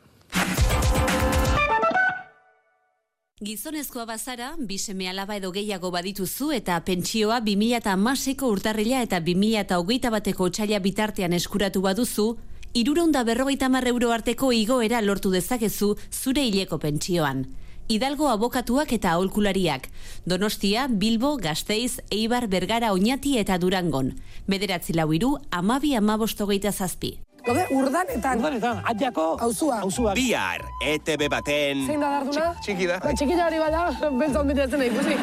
Gizonezkoa 3.45 4.05
bazara, 4.07 4.53
bi 4.57 4.77
seme 4.79 5.09
alaba 5.11 5.35
edo 5.35 5.51
gehiago 5.51 5.91
badituzu 5.91 6.53
eta 6.55 6.79
pentsioa 6.87 7.41
2006ko 7.43 8.47
urtarrila 8.47 9.01
eta 9.03 9.19
2008 9.19 10.11
bateko 10.13 10.49
txaila 10.49 10.79
bitartean 10.79 11.35
eskuratu 11.35 11.81
baduzu, 11.83 12.29
iruronda 12.73 13.23
berrogeita 13.27 13.69
mar 13.69 13.87
euro 13.87 14.11
arteko 14.15 14.53
igoera 14.55 15.01
lortu 15.01 15.31
dezakezu 15.35 15.95
zure 16.11 16.47
hileko 16.47 16.79
pentsioan. 16.79 17.45
Hidalgo 17.87 18.29
abokatuak 18.31 18.93
eta 18.95 19.11
aholkulariak. 19.13 19.89
Donostia, 20.25 20.87
Bilbo, 20.89 21.35
Gasteiz, 21.37 22.01
Eibar, 22.09 22.47
Bergara, 22.49 22.91
Oñati 22.93 23.37
eta 23.37 23.59
Durangon. 23.61 24.15
Bederatzi 24.47 24.95
lau 24.97 25.11
iru, 25.13 25.35
amabi 25.51 25.93
amabostogeita 25.93 26.71
zazpi. 26.71 27.19
Gaude, 27.45 27.65
urdanetan. 27.69 28.39
Urdanetan, 28.39 28.79
atxako. 28.89 29.25
Hauzua. 29.37 29.75
Hauzua. 29.85 30.13
Bihar, 30.17 30.63
ETV 30.81 31.27
baten... 31.29 31.83
Zein 31.85 32.01
da 32.01 32.09
darduna? 32.15 32.45
Txiki 32.65 32.87
da. 32.89 32.95
Ba, 33.03 33.11
txikila 33.13 33.45
hori 33.45 33.59
bada, 33.61 33.81
bentsa 34.17 34.41
ondiratzen 34.41 34.81
nahi, 34.81 34.89
ikusi. 34.89 35.17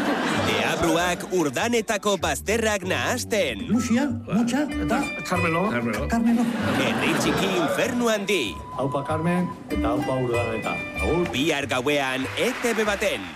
Deabruak 0.46 1.24
urdanetako 1.34 2.14
bazterrak 2.22 2.86
nahasten. 2.86 3.64
Lucia, 3.66 4.06
Mutxa, 4.28 4.62
eta... 4.84 5.00
Carmelo. 5.26 5.64
Carmelo. 5.72 6.06
Carmelo. 6.12 6.46
Herri 6.76 7.16
txiki 7.18 7.50
infernu 7.58 8.12
handi. 8.14 8.40
Haupa 8.78 9.02
Carmen, 9.10 9.50
eta 9.72 9.96
haupa 9.96 10.20
urdaneta. 10.22 10.76
Agur. 11.02 11.26
Bihar 11.34 11.66
gauean, 11.74 12.30
ETV 12.38 12.86
baten. 12.86 13.26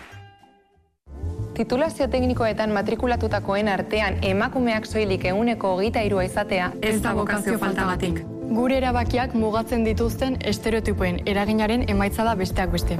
Titulazio 1.58 2.06
teknikoetan 2.12 2.70
matrikulatutakoen 2.76 3.66
artean 3.72 4.22
emakumeak 4.30 4.86
soilik 4.86 5.24
eguneko 5.32 5.74
hogeita 5.74 6.06
irua 6.06 6.28
izatea 6.30 6.70
ez 6.84 6.98
da 7.02 7.16
bokazio 7.16 7.58
faltagatik. 7.58 8.20
Gure 8.46 8.76
erabakiak 8.78 9.32
mugatzen 9.34 9.82
dituzten 9.82 10.36
estereotipoen 10.46 11.16
eraginaren 11.26 11.82
emaitza 11.90 12.22
da 12.28 12.34
besteak 12.38 12.70
beste. 12.70 12.98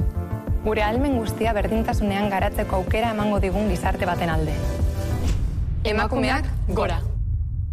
Gure 0.65 0.83
almen 0.83 1.15
guztia 1.15 1.53
berdintasunean 1.55 2.27
garatzeko 2.33 2.81
aukera 2.81 3.13
emango 3.15 3.39
digun 3.39 3.69
gizarte 3.71 4.09
baten 4.09 4.33
alde. 4.33 4.57
Emakumeak 5.87 6.51
gora. 6.75 6.99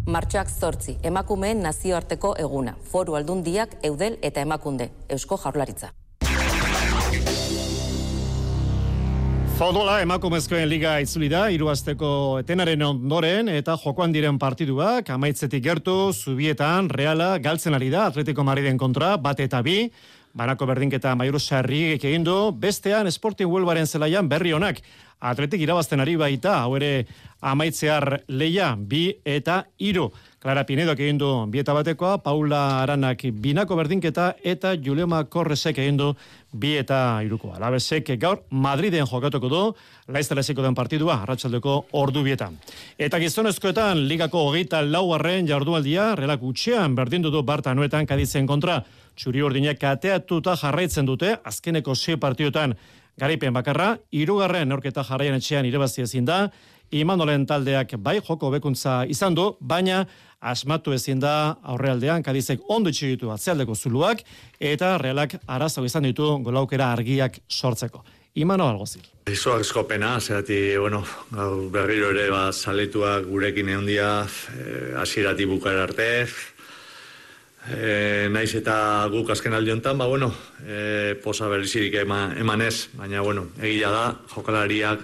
Martxoak 0.07 0.49
zortzi, 0.49 0.95
emakumeen 1.03 1.61
nazioarteko 1.65 2.35
eguna, 2.39 2.77
foru 2.93 3.19
aldundiak, 3.19 3.75
eudel 3.83 4.19
eta 4.21 4.45
emakunde, 4.47 4.91
eusko 5.09 5.37
jaurlaritza. 5.43 5.91
Fodola 9.55 10.01
emakumezkoen 10.03 10.65
liga 10.67 10.97
itzuli 10.99 11.29
da, 11.31 11.45
iruazteko 11.47 12.07
etenaren 12.41 12.81
ondoren 12.83 13.47
eta 13.47 13.77
jokoan 13.79 14.11
diren 14.11 14.35
partiduak, 14.35 15.07
amaitzetik 15.15 15.63
gertu, 15.63 15.93
zubietan, 16.11 16.89
reala, 16.91 17.29
galtzen 17.39 17.77
ari 17.77 17.87
da, 17.93 18.09
Atletico 18.11 18.43
Madriden 18.43 18.75
kontra, 18.75 19.13
bat 19.15 19.39
eta 19.39 19.61
bi, 19.63 19.77
Barako 20.35 20.65
berdinketa 20.67 21.13
maiuru 21.15 21.39
sarri 21.39 21.93
egin 21.95 22.25
du, 22.27 22.51
bestean 22.51 23.07
Sporting 23.07 23.47
Huelvaren 23.47 23.87
zelaian 23.87 24.27
berri 24.27 24.51
honak. 24.51 24.81
Atletik 25.23 25.61
irabazten 25.63 26.03
ari 26.03 26.17
baita, 26.19 26.57
hau 26.59 26.73
ere 26.75 27.05
amaitzear 27.39 28.25
leia, 28.27 28.73
bi 28.75 29.05
eta 29.23 29.61
iru. 29.79 30.09
Clara 30.43 30.65
Pinedo 30.67 30.91
egin 30.91 31.17
du 31.17 31.29
bieta 31.49 31.73
batekoa, 31.73 32.17
Paula 32.21 32.81
Aranak 32.81 33.23
binako 33.31 33.77
berdinketa 33.79 34.33
eta 34.43 34.73
Julioma 34.75 35.23
Korresek 35.23 35.79
egin 35.79 35.95
du 35.97 36.09
bi 36.51 36.73
eta 36.81 37.21
irukoa. 37.23 37.55
Labesek 37.63 38.11
gaur 38.19 38.43
Madriden 38.51 39.07
jokatuko 39.07 39.49
du, 39.49 39.63
laizteleziko 40.11 40.61
den 40.61 40.75
partidua, 40.75 41.21
arratsaldeko 41.23 41.77
ordu 41.93 42.25
bietan. 42.27 42.59
Eta 42.99 43.23
gizonezkoetan, 43.23 44.03
ligako 44.11 44.49
hogeita 44.49 44.83
lauarren 44.83 45.47
jardualdia, 45.47 46.11
relak 46.19 46.43
utxean 46.43 46.93
berdindu 46.93 47.31
du 47.31 47.41
Barta 47.41 47.73
Nuetan 47.73 48.05
kaditzen 48.05 48.45
kontra, 48.45 48.83
txuri 49.15 49.41
ordinak 49.41 49.79
kateatuta 49.79 50.55
jarraitzen 50.59 51.05
dute, 51.05 51.37
azkeneko 51.43 51.95
sei 51.95 52.17
partiotan 52.17 52.75
garipen 53.17 53.53
bakarra, 53.53 53.95
irugarren 54.11 54.71
aurketa 54.71 55.03
jarraian 55.03 55.39
etxean 55.39 55.65
irabazi 55.65 56.01
ezin 56.03 56.25
da, 56.25 56.49
Imanolen 56.93 57.45
taldeak 57.49 57.95
bai 57.97 58.19
joko 58.21 58.51
bekuntza 58.53 59.03
izan 59.09 59.35
du, 59.35 59.55
baina 59.59 60.03
asmatu 60.45 60.93
ezin 60.93 61.19
da 61.19 61.55
aurrealdean 61.63 62.23
kadizek 62.23 62.61
ondo 62.69 62.91
itxigitu 62.93 63.31
atzealdeko 63.33 63.75
zuluak 63.75 64.21
eta 64.59 64.97
realak 65.01 65.35
arazo 65.47 65.85
izan 65.85 66.05
ditu 66.05 66.37
golaukera 66.45 66.91
argiak 66.93 67.39
sortzeko. 67.49 68.03
Imano 68.35 68.67
algozil. 68.67 69.01
Izo 69.31 69.53
arzko 69.55 69.85
pena, 69.87 70.19
zerati, 70.19 70.75
bueno, 70.77 71.01
berriro 71.71 72.09
ere 72.11 72.27
ba, 72.29 72.51
saletuak 72.51 73.25
gurekin 73.29 73.69
egon 73.71 73.85
dia, 73.87 74.09
eh, 74.59 74.91
asirati 75.01 75.45
bukara 75.47 75.83
arte, 75.87 76.27
e, 77.71 78.27
naiz 78.31 78.53
eta 78.57 79.07
guk 79.11 79.31
azken 79.33 79.53
aldiontan, 79.53 79.97
ba, 79.97 80.07
bueno, 80.07 80.31
e, 80.65 81.15
posa 81.23 81.47
berrizirik 81.51 81.95
ema, 82.01 82.33
emanez, 82.37 82.89
baina, 82.93 83.21
bueno, 83.21 83.47
egila 83.61 83.91
da, 83.93 84.05
jokalariak 84.35 85.01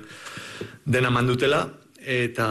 dena 0.85 1.09
mandutela, 1.09 1.67
eta 2.01 2.47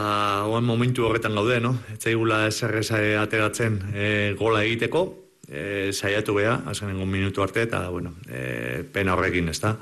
oan 0.47 0.63
momentu 0.63 1.05
horretan 1.07 1.35
gaude, 1.35 1.59
no? 1.59 1.75
Etzaigula 1.93 2.45
eserreza 2.47 3.01
ateratzen 3.21 3.81
e, 3.93 4.05
gola 4.39 4.63
egiteko, 4.63 5.03
e, 5.47 5.91
saiatu 5.91 6.35
beha, 6.39 6.61
azkenengo 6.71 7.05
minutu 7.05 7.43
arte, 7.43 7.65
eta, 7.67 7.87
bueno, 7.89 8.15
e, 8.29 8.83
pena 8.93 9.15
horrekin, 9.15 9.49
ez 9.51 9.59
da. 9.59 9.75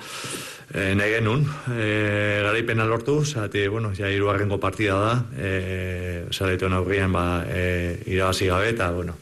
E, 0.70 0.94
nahi 0.98 1.14
genuen, 1.18 1.46
e, 1.74 2.42
garaipena 2.46 2.86
lortu, 2.86 3.24
zati, 3.26 3.68
bueno, 3.68 3.94
ja 3.98 4.10
iruarrengo 4.10 4.60
partida 4.60 4.98
da, 5.00 5.14
e, 5.38 6.26
zaletu 6.34 6.70
aurrian, 6.70 7.14
ba, 7.14 7.46
e, 7.48 8.04
irabazi 8.06 8.50
gabe, 8.50 8.70
eta, 8.74 8.92
bueno, 8.92 9.16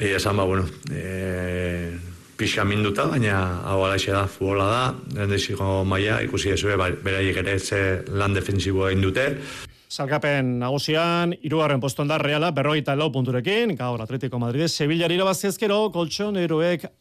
Egia 0.00 0.16
esan, 0.16 0.36
ba, 0.36 0.44
bueno, 0.44 0.64
e, 0.90 1.98
pixka 2.36 2.64
minduta, 2.64 3.04
baina 3.10 3.60
hau 3.68 3.82
alaixe 3.84 4.12
da, 4.14 4.24
fuola 4.26 4.68
da, 4.70 4.84
dendeziko 5.18 5.82
maia, 5.84 6.20
ikusi 6.24 6.54
ezue, 6.56 6.78
ba, 6.80 6.88
beraiek 6.90 7.42
ere 7.44 7.58
ze 7.58 7.82
lan 8.08 8.34
defensiboa 8.34 8.90
egin 8.90 9.04
dute. 9.04 9.26
Salkapen 9.92 10.54
nagusian, 10.56 11.34
irugarren 11.44 11.80
poston 11.82 12.08
da 12.08 12.16
reala, 12.16 12.48
berroita 12.56 12.94
lau 12.96 13.10
punturekin, 13.12 13.74
gaur 13.76 14.00
Atletico 14.00 14.38
Madrid, 14.40 14.70
Sevilla 14.72 15.04
irabazi 15.12 15.50
ezkero, 15.50 15.90
koltson 15.92 16.38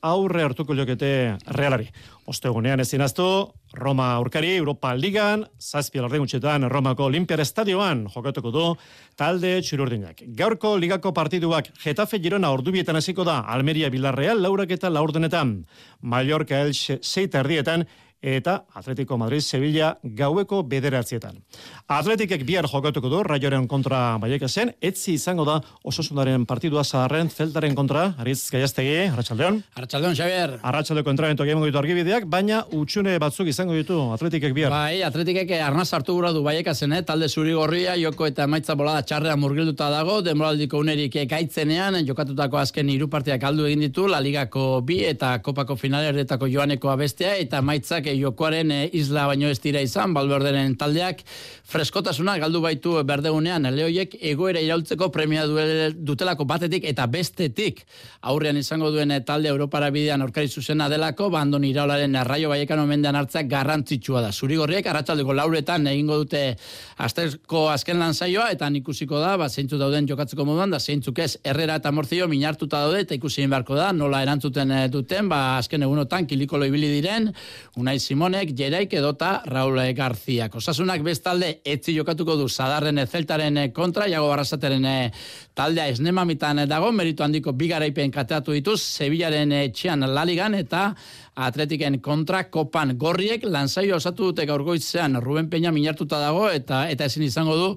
aurre 0.02 0.44
hartuko 0.44 0.76
jokete 0.76 1.38
realari. 1.56 1.88
Ostegunean 2.28 2.82
ezin 2.84 3.02
aztu, 3.02 3.54
Roma 3.80 4.10
aurkari, 4.18 4.58
Europa 4.58 4.92
Ligan, 4.94 5.46
zazpi 5.58 6.00
alarde 6.00 6.20
gutxetan, 6.20 6.68
Romako 6.68 7.06
Olimpiar 7.06 7.40
Estadioan 7.40 8.10
jokatuko 8.12 8.52
du, 8.52 8.68
talde 9.16 9.62
txururdinak. 9.62 10.26
Gaurko 10.36 10.76
ligako 10.76 11.14
partiduak 11.14 11.72
Getafe 11.80 12.20
Girona 12.20 12.52
ordubietan 12.52 13.00
hasiko 13.00 13.24
da, 13.24 13.46
Almeria 13.48 13.90
Villarreal, 13.90 14.44
laurak 14.44 14.76
eta 14.76 14.92
laurdenetan, 14.92 15.62
Mallorca 16.02 16.60
Elche 16.60 17.00
seita 17.02 17.40
erdietan, 17.40 17.88
eta 18.22 18.66
Atletico 18.74 19.18
Madrid 19.18 19.42
Sevilla 19.42 19.98
gaueko 20.04 20.62
bederatzietan. 20.64 21.40
Atletikek 21.90 22.46
bihar 22.46 22.68
jokatuko 22.70 23.10
du, 23.10 23.24
raioren 23.26 23.68
kontra 23.68 24.18
baiek 24.22 24.46
zen, 24.48 24.72
etzi 24.82 25.16
izango 25.18 25.44
da 25.46 25.58
ososundaren 25.84 26.46
partidua 26.46 26.84
zaharren, 26.84 27.30
zeltaren 27.30 27.76
kontra, 27.76 28.14
Aritz 28.22 28.52
Gaiastegi, 28.54 29.08
Arratxaldeon. 29.10 29.62
Arratxaldeon, 29.76 30.16
Xavier. 30.16 30.58
Arratxaldeko 30.62 31.10
entrenamentu 31.10 31.44
egin 31.48 31.64
ditu 31.66 31.82
argibideak, 31.82 32.28
baina 32.30 32.62
utxune 32.78 33.18
batzuk 33.20 33.50
izango 33.50 33.74
ditu 33.74 33.98
Atletikek 34.14 34.54
bihar. 34.54 34.74
Bai, 34.74 35.02
Atletikek 35.08 35.52
arnaz 35.58 35.90
hartu 35.94 36.14
gura 36.14 36.32
du 36.32 36.44
baiek 36.46 36.70
zen, 36.76 36.94
eh? 36.94 37.02
talde 37.02 37.28
zuri 37.28 37.54
gorria, 37.58 37.98
joko 37.98 38.28
eta 38.30 38.48
maitza 38.48 38.76
bolada 38.76 39.02
txarrean 39.02 39.40
murgilduta 39.42 39.90
dago, 39.90 40.22
demoraldiko 40.22 40.80
unerik 40.80 41.16
ekaitzenean, 41.26 42.02
jokatutako 42.06 42.62
azken 42.62 42.90
hiru 42.90 43.10
partiak 43.10 43.44
aldu 43.44 43.66
egin 43.66 43.88
ditu, 43.88 44.08
La 44.08 44.22
Ligako 44.22 44.82
bi 44.86 45.02
eta 45.10 45.34
Kopako 45.42 45.76
finalerretako 45.76 46.48
joaneko 46.52 46.92
abestea, 46.94 47.36
eta 47.42 47.62
maitzak 47.66 48.11
jokoaren 48.20 48.72
e, 48.72 48.82
isla 48.94 49.28
baino 49.30 49.50
ez 49.50 49.60
dira 49.64 49.82
izan, 49.82 50.14
balberderen 50.14 50.76
taldeak 50.80 51.24
freskotasuna 51.72 52.38
galdu 52.42 52.62
baitu 52.64 52.98
berdegunean, 53.08 53.70
lehoiek 53.72 54.18
egoera 54.32 54.60
iraultzeko 54.64 55.08
premia 55.14 55.46
dutelako 55.96 56.46
batetik 56.50 56.86
eta 56.90 57.06
bestetik 57.08 57.86
aurrean 58.28 58.58
izango 58.60 58.92
duen 58.92 59.12
eh, 59.12 59.22
talde 59.26 59.50
Europara 59.50 59.90
bidean 59.94 60.22
orkari 60.22 60.50
zuzena 60.50 60.90
delako, 60.92 61.30
bandon 61.34 61.64
iraularen 61.68 62.18
raio 62.28 62.52
baiekan 62.52 62.82
omendean 62.84 63.16
hartzak 63.16 63.48
garrantzitsua 63.52 64.22
da. 64.26 64.32
Zuri 64.32 64.58
gorriek, 64.60 64.88
arratsaldeko 64.88 65.36
lauretan 65.38 65.88
egingo 65.92 66.20
dute 66.24 66.44
azterko 67.02 67.68
azken 67.72 68.00
lan 68.02 68.14
saioa, 68.14 68.50
eta 68.56 68.70
ikusiko 68.82 69.20
da, 69.22 69.36
ba, 69.38 69.50
zeintzu 69.50 69.80
dauden 69.80 70.08
jokatzeko 70.10 70.46
moduan, 70.46 70.72
da 70.72 70.80
zeintzuk 70.80 71.20
ez 71.24 71.38
errera 71.44 71.78
eta 71.80 71.92
morzio 71.92 72.28
minartuta 72.32 72.84
daude, 72.86 73.06
eta 73.06 73.16
ikusi 73.16 73.48
beharko 73.48 73.76
da, 73.80 73.92
nola 73.96 74.22
erantzuten 74.26 74.72
eh, 74.76 74.86
duten, 74.92 75.30
ba, 75.32 75.58
azken 75.62 75.88
egunotan 75.88 76.28
kilikolo 76.28 76.68
ibili 76.70 76.92
diren, 76.98 77.32
unai 77.78 77.98
Simonek, 78.02 78.52
Jeraik 78.58 78.94
edota 78.98 79.44
Raul 79.46 79.78
Garzia. 79.96 80.50
Osasunak 80.54 81.04
bestalde 81.06 81.52
etzi 81.66 81.94
jokatuko 81.96 82.36
du 82.40 82.50
Zadarren 82.50 83.00
Zeltaren 83.06 83.60
kontra, 83.72 84.08
Iago 84.10 84.28
Barrasateren 84.32 84.86
eh, 84.90 85.12
taldea 85.56 85.88
esnemamitan 85.94 86.66
dago, 86.68 86.92
meritu 86.92 87.24
handiko 87.24 87.54
bigaraipen 87.54 88.12
kateatu 88.12 88.58
dituz, 88.58 88.80
Sevillaren 88.82 89.52
etxean 89.62 90.08
laligan 90.10 90.58
eta 90.58 90.90
Atletiken 91.36 92.02
kontra 92.04 92.44
kopan 92.52 92.98
gorriek 93.00 93.46
lanzaio 93.48 93.96
osatu 93.96 94.32
dute 94.32 94.46
gaurgoitzean 94.46 95.16
Ruben 95.24 95.48
Peña 95.50 95.72
minartuta 95.72 96.20
dago 96.20 96.50
eta 96.52 96.84
eta 96.92 97.06
ezin 97.08 97.24
izango 97.24 97.56
du 97.56 97.70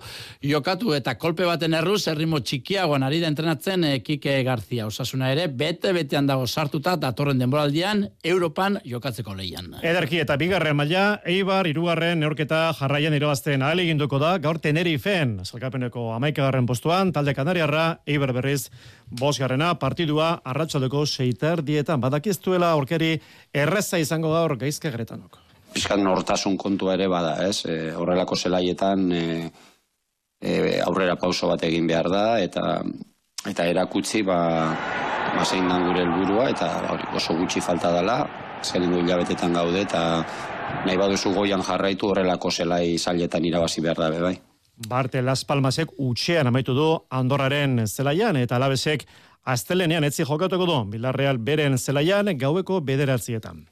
jokatu. 0.42 0.92
Eta 0.94 1.14
kolpe 1.14 1.46
baten 1.46 1.74
erruz 1.78 2.08
errimo 2.10 2.40
txikiagoan 2.40 3.06
ari 3.06 3.20
da 3.22 3.30
entrenatzen 3.30 3.84
e, 3.84 3.92
Kike 4.02 4.40
Garzia 4.42 4.86
osasuna 4.86 5.30
ere 5.30 5.46
bete 5.48 5.92
betean 5.94 6.26
dago 6.26 6.46
sartuta 6.46 6.96
datorren 6.96 7.38
denboraldian 7.38 8.08
Europan 8.24 8.80
jokatzeko 8.84 9.34
leian. 9.38 9.76
Ederki 9.82 10.18
eta 10.18 10.36
bigarren 10.40 10.76
maila, 10.76 11.04
Eibar 11.24 11.68
irugarren 11.70 12.18
neorketa 12.20 12.72
jarraian 12.78 13.14
irabazten 13.14 13.62
ahal 13.62 13.84
eginduko 13.84 14.18
da, 14.18 14.34
gaur 14.42 14.58
Tenerifen, 14.58 15.38
salkapeneko 15.44 16.10
amaikagarren 16.16 16.66
postuan, 16.66 17.12
talde 17.14 17.34
kanariarra, 17.38 18.00
Eibar 18.06 18.34
berriz, 18.34 18.70
bosgarrena, 19.10 19.74
partidua, 19.78 20.40
arratsaldeko 20.44 21.04
seiter 21.06 21.62
dietan, 21.64 22.00
badakiztuela 22.00 22.70
aurkeri 22.74 23.14
erreza 23.52 23.98
izango 23.98 24.32
gaur 24.32 24.56
gaizke 24.60 24.90
gretanok. 24.90 25.40
Piskat 25.74 25.98
nortasun 25.98 26.56
kontua 26.56 26.94
ere 26.94 27.08
bada, 27.10 27.34
ez? 27.46 27.64
E, 27.66 27.92
horrelako 27.98 28.36
zelaietan 28.36 29.10
e, 29.12 29.24
e, 30.40 30.80
aurrera 30.86 31.16
pauso 31.16 31.50
bat 31.50 31.64
egin 31.66 31.86
behar 31.90 32.10
da, 32.12 32.24
eta 32.40 32.82
eta 33.44 33.66
erakutsi 33.68 34.22
ba, 34.24 34.38
ba 35.34 35.44
zein 35.44 35.68
dan 35.68 35.84
gure 35.88 36.00
helburua 36.04 36.48
eta 36.52 36.70
hori 36.94 37.10
oso 37.18 37.36
gutxi 37.36 37.60
falta 37.60 37.92
dela, 37.92 38.22
azkenengo 38.60 39.02
hilabetetan 39.02 39.52
gaude 39.52 39.82
eta 39.84 40.00
nahi 40.86 40.96
baduzu 40.96 41.34
goian 41.34 41.62
jarraitu 41.62 42.08
horrelako 42.08 42.50
zelai 42.50 42.96
zailetan 42.98 43.44
irabazi 43.44 43.84
behar 43.84 44.00
da 44.00 44.10
bai. 44.22 44.38
Barte 44.76 45.22
Las 45.22 45.44
Palmasek 45.44 45.92
utxean 45.98 46.46
amaitu 46.46 46.74
du 46.74 46.88
Andorraren 47.10 47.86
zelaian 47.86 48.36
eta 48.36 48.56
alabesek 48.56 49.06
astelenean 49.44 50.04
etzi 50.04 50.24
jokatuko 50.24 50.66
du 50.66 50.78
Bilarreal 50.90 51.38
beren 51.38 51.78
zelaian 51.78 52.32
gaueko 52.38 52.80
bederatzietan. 52.80 53.64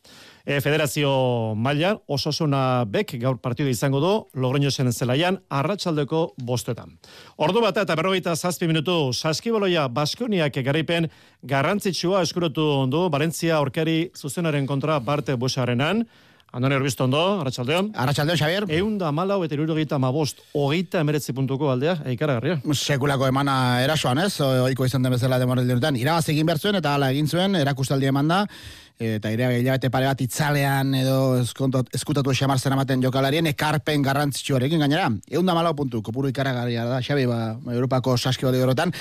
E, 0.45 0.61
federazio 0.61 1.55
mailan 1.55 2.01
osasuna 2.07 2.85
bek 2.85 3.15
gaur 3.23 3.39
partidu 3.39 3.71
izango 3.71 4.01
du 4.03 4.13
Logroñosen 4.43 4.93
zelaian 4.93 5.39
arratsaldeko 5.49 6.35
bostetan. 6.43 6.99
Ordu 7.37 7.63
bat 7.63 7.79
eta 7.79 7.97
berrogeita 7.97 8.35
zazpi 8.37 8.67
minutu 8.67 9.13
saskiboloia 9.13 9.89
Baskoniak 9.89 10.59
garaipen 10.65 11.09
garrantzitsua 11.43 12.23
eskurotu 12.23 12.87
du 12.91 13.09
Valentzia 13.11 13.57
aurkari 13.57 14.11
zuzenaren 14.17 14.67
kontra 14.67 14.99
Barte 15.01 15.37
Busarenan. 15.37 16.07
Andone 16.53 16.77
Urbisto 16.77 17.05
ondo, 17.05 17.41
Arratxaldeon. 17.41 17.95
Arratxaldeon, 17.97 18.37
Xavier. 18.37 18.67
Eunda 18.77 19.09
malau 19.17 19.39
eta 19.47 19.57
irurogeita 19.57 19.97
mabost, 19.97 20.43
hogeita 20.53 21.01
emeretzi 21.01 21.33
puntuko 21.33 21.71
aldea, 21.73 21.95
eikara 22.11 22.35
garria. 22.37 22.59
Sekulako 22.77 23.25
emana 23.31 23.55
erasoan 23.81 24.21
ez, 24.21 24.35
oiko 24.45 24.85
izan 24.85 25.03
den 25.03 25.17
bezala 25.17 25.39
demorel 25.41 25.71
Irabaz 25.97 26.29
egin 26.29 26.45
behar 26.45 26.61
zuen 26.61 26.77
eta 26.77 26.93
ala 26.99 27.09
egin 27.11 27.27
zuen, 27.27 27.57
erakustaldi 27.57 28.11
eman 28.13 28.29
da, 28.29 28.43
eta 29.03 29.31
ere 29.35 29.49
hilabete 29.59 29.91
pare 29.91 30.07
bat 30.07 30.21
itzalean 30.23 30.95
edo 30.95 31.17
eskontot, 31.41 31.89
eskutatu 31.97 32.31
esamar 32.33 32.61
zen 32.61 32.75
amaten 32.77 33.03
jokalarien 33.03 33.47
ekarpen 33.51 34.03
garrantzitsuarekin 34.07 34.83
gainera. 34.85 35.09
Egun 35.31 35.49
da 35.49 35.57
malau 35.57 35.75
puntu, 35.77 36.03
kopuru 36.05 36.31
ikaragarria 36.31 36.85
da, 36.89 37.01
Xabi, 37.03 37.27
ba, 37.27 37.57
Europako 37.75 38.17
saski 38.17 38.47
bat 38.47 38.59
horretan, 38.59 38.95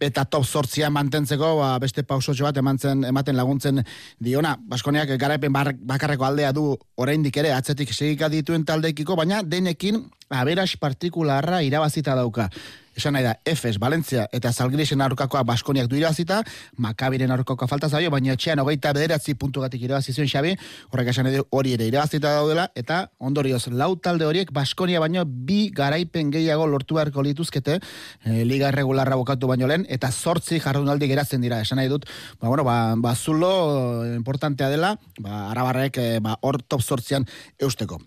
eta 0.00 0.24
top 0.24 0.46
sortzia 0.46 0.90
mantentzeko, 0.94 1.56
ba, 1.60 1.72
beste 1.82 2.04
pausotxo 2.06 2.46
bat 2.46 2.60
emantzen, 2.62 3.04
ematen 3.08 3.38
laguntzen 3.38 3.82
diona. 4.18 4.56
Baskoniak 4.70 5.16
garaipen 5.20 5.52
bakarreko 5.52 6.28
aldea 6.28 6.52
du 6.56 6.70
oraindik 7.00 7.36
ere 7.42 7.52
atzetik 7.56 7.92
segika 7.94 8.30
dituen 8.32 8.64
taldekiko, 8.64 9.16
baina 9.18 9.42
denekin 9.42 10.04
aberas 10.30 10.76
partikularra 10.78 11.62
irabazita 11.66 12.14
dauka. 12.14 12.48
Esan 12.96 13.14
nahi 13.14 13.24
da, 13.24 13.36
Efes, 13.46 13.78
Valencia 13.78 14.26
eta 14.34 14.50
Zalgirisen 14.52 15.00
aurkakoa 15.04 15.42
Baskoniak 15.46 15.86
du 15.90 15.96
irabazita, 15.98 16.40
Makabiren 16.82 17.30
aurkakoa 17.30 17.68
falta 17.70 17.88
zaio, 17.88 18.10
baina 18.10 18.34
etxean 18.34 18.58
hogeita 18.58 18.92
bederatzi 18.96 19.36
puntu 19.38 19.62
gatik 19.62 19.84
irabazizuen 19.86 20.28
Xabi, 20.28 20.56
horrek 20.90 21.12
esan 21.12 21.30
edo 21.30 21.46
hori 21.54 21.76
ere 21.76 21.86
irabazita 21.90 22.34
daudela, 22.40 22.66
eta 22.74 23.04
ondorioz, 23.18 23.68
lau 23.70 23.94
talde 24.02 24.26
horiek 24.26 24.50
Baskonia 24.52 25.00
baino 25.00 25.24
bi 25.24 25.60
garaipen 25.74 26.32
gehiago 26.34 26.66
lortu 26.66 26.98
beharko 26.98 27.22
lituzkete, 27.22 27.78
e, 28.24 28.44
liga 28.44 28.72
regularra 28.74 29.18
bokatu 29.20 29.50
baino 29.50 29.70
lehen, 29.70 29.86
eta 29.88 30.10
sortzi 30.10 30.58
jardunaldi 30.60 31.08
geratzen 31.10 31.40
dira, 31.46 31.60
esan 31.62 31.78
nahi 31.78 31.90
dut, 31.92 32.08
ba, 32.40 32.48
bueno, 32.48 32.66
ba, 32.66 32.96
ba 32.98 33.14
zulo 33.14 34.04
eh, 34.04 34.16
importantea 34.16 34.68
dela, 34.68 34.96
ba, 35.20 35.46
arabarrek, 35.50 35.98
eh, 35.98 36.18
ba, 36.20 36.38
hor 36.42 36.62
top 36.62 36.82
sortzian 36.82 37.28
eusteko. 37.58 38.00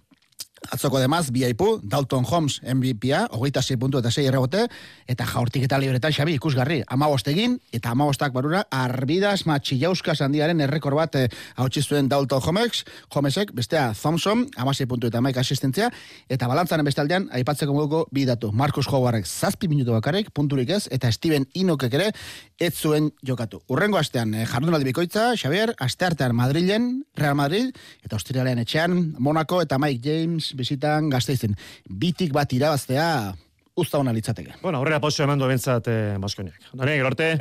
Atzoko 0.71 0.99
demaz, 1.01 1.27
biaipu, 1.33 1.81
Dalton 1.83 2.23
Holmes 2.23 2.61
MVP-a, 2.63 3.25
hogeita 3.35 3.61
6 3.61 3.77
puntu 3.81 3.99
eta 3.99 4.11
6 4.11 4.23
errebote, 4.29 4.63
eta 5.09 5.25
jaurtik 5.27 5.65
eta 5.67 5.77
libretan 5.81 6.13
xabi 6.15 6.37
ikusgarri. 6.37 6.79
Amabost 6.87 7.27
egin, 7.27 7.57
eta 7.75 7.91
amabostak 7.91 8.31
barura, 8.33 8.63
arbidas 8.71 9.43
matxillauskas 9.49 10.21
handiaren 10.23 10.63
errekor 10.63 10.95
bat 10.95 11.15
eh, 11.19 11.27
hau 11.57 11.67
zuen 11.69 12.07
Dalton 12.07 12.41
Holmes, 12.41 12.85
Holmesek, 13.13 13.51
bestea 13.53 13.93
Thompson, 13.93 14.47
amasei 14.55 14.87
puntu 14.87 15.07
eta 15.07 15.21
maik 15.21 15.37
asistentzia, 15.37 15.89
eta 16.29 16.47
balantzaren 16.47 16.85
bestaldean, 16.85 17.27
aipatzeko 17.31 17.73
moduko 17.73 18.07
bidatu. 18.11 18.51
Marcus 18.51 18.87
Howardek 18.87 19.27
zazpi 19.27 19.67
minutu 19.67 19.91
bakarrik, 19.91 20.31
punturik 20.31 20.69
ez, 20.69 20.87
eta 20.91 21.11
Steven 21.11 21.45
Inokek 21.53 21.93
ere, 21.93 22.11
ez 22.59 22.73
zuen 22.73 23.11
jokatu. 23.25 23.61
Urrengo 23.67 23.97
astean, 23.99 24.33
eh, 24.33 24.47
jardunaldi 24.47 24.85
bikoitza, 24.85 25.33
Xavier, 25.35 25.75
asteartean 25.79 26.35
Madrilen, 26.35 27.03
Real 27.15 27.35
Madrid, 27.35 27.75
eta 28.03 28.15
Austrialean 28.15 28.59
etxean, 28.63 29.15
Monaco 29.19 29.61
eta 29.61 29.77
Mike 29.77 30.01
James, 30.03 30.52
bizitan 30.55 31.09
gazteizen. 31.09 31.57
Bitik 31.89 32.33
bat 32.33 32.53
irabaztea 32.53 33.33
usta 33.75 33.97
hona 33.97 34.13
litzateke. 34.13 34.53
Bueno, 34.61 34.77
aurrera 34.77 34.99
pauso 35.01 35.23
eman 35.25 35.39
du 35.41 35.47
bentsat 35.49 35.87
eh, 35.89 36.17
Baskoniak. 36.21 36.69
Dore, 36.77 36.93
gerorte, 36.99 37.31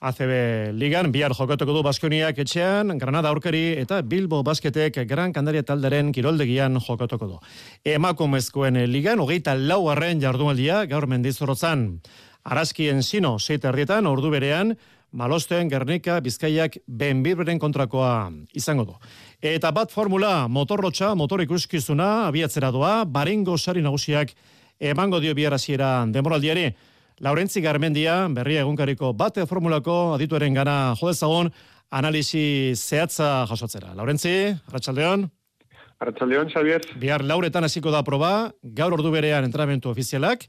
ACB 0.00 0.32
Ligan, 0.78 1.10
bihar 1.12 1.34
jokatuko 1.36 1.74
du 1.76 1.82
Baskoniak 1.84 2.38
etxean, 2.44 2.94
Granada 2.98 3.28
aurkari 3.28 3.76
eta 3.80 4.00
Bilbo 4.02 4.42
Basketek 4.46 5.02
Gran 5.08 5.34
Kandaria 5.36 5.62
talderen 5.68 6.12
kiroldegian 6.12 6.80
jokatuko 6.80 7.28
du. 7.34 7.38
Emakumezkoen 7.84 8.80
Ligan, 8.88 9.20
hogeita 9.20 9.54
lau 9.58 9.84
arren 9.92 10.22
jardumaldia, 10.22 10.86
gaur 10.88 11.06
mendizorotzan. 11.06 12.00
Araskien 12.42 13.04
sino, 13.06 13.36
seita 13.38 13.68
herrietan, 13.70 14.08
ordu 14.08 14.32
berean, 14.32 14.74
Malosten, 15.12 15.68
Gernika, 15.68 16.16
Bizkaiak, 16.24 16.78
Benbirberen 16.88 17.58
kontrakoa 17.60 18.30
izango 18.56 18.86
du. 18.88 18.94
Eta 19.42 19.72
bat 19.74 19.90
formula, 19.90 20.46
motorrotxa, 20.46 21.16
motor 21.18 21.40
ikuskizuna, 21.42 22.28
abiatzera 22.28 22.68
doa, 22.70 23.00
baringo 23.02 23.56
sari 23.58 23.80
nagusiak 23.82 24.30
emango 24.78 25.18
dio 25.18 25.34
biaraziera 25.34 26.04
demoraldiari. 26.06 26.68
Laurentzi 27.18 27.58
Garmendia, 27.60 28.28
berria 28.30 28.62
egunkariko 28.62 29.10
bate 29.18 29.42
formulako 29.50 30.14
adituaren 30.14 30.54
gana 30.54 30.94
jodezagon, 31.00 31.50
analisi 31.90 32.44
zehatza 32.76 33.42
jasotzera. 33.50 33.96
Laurentzi, 33.98 34.54
Arratxaldeon. 34.70 35.26
Arratxaldeon, 35.98 36.54
Xavier. 36.54 36.86
Bihar 37.02 37.26
lauretan 37.26 37.66
hasiko 37.66 37.90
da 37.90 38.06
proba, 38.06 38.52
gaur 38.62 38.94
ordu 38.94 39.10
berean 39.10 39.42
entramentu 39.50 39.90
ofizialak. 39.90 40.46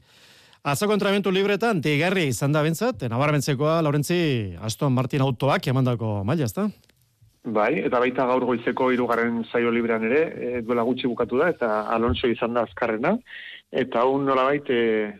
Azoko 0.62 0.94
entramentu 0.94 1.34
libretan, 1.34 1.82
deigarri 1.82 2.28
izan 2.30 2.54
da 2.54 2.62
bentsat, 2.62 3.02
nabarmentzekoa, 3.10 3.80
Laurentzi, 3.82 4.54
Aston 4.62 4.94
Martin 4.94 5.26
autoak 5.26 5.66
emandako 5.66 6.20
maila, 6.22 6.46
ezta? 6.46 6.70
Bai, 7.44 7.82
eta 7.84 7.98
baita 8.00 8.24
gaur 8.24 8.46
goizeko 8.48 8.86
hirugarren 8.88 9.42
saio 9.52 9.68
librean 9.70 10.06
ere, 10.08 10.20
e, 10.32 10.60
duela 10.64 10.84
gutxi 10.88 11.10
bukatu 11.10 11.36
da, 11.42 11.50
eta 11.52 11.68
Alonso 11.92 12.30
izan 12.32 12.54
da 12.56 12.62
azkarrena, 12.64 13.18
eta 13.68 14.04
hon 14.08 14.24
nola 14.24 14.46
baite, 14.48 14.76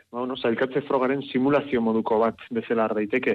ba, 0.09 0.23
bueno, 0.23 0.39
zailkatze 0.41 0.81
frogaren 0.89 1.21
simulazio 1.29 1.83
moduko 1.85 2.23
bat 2.23 2.41
bezala 2.55 2.87
daiteke 2.97 3.35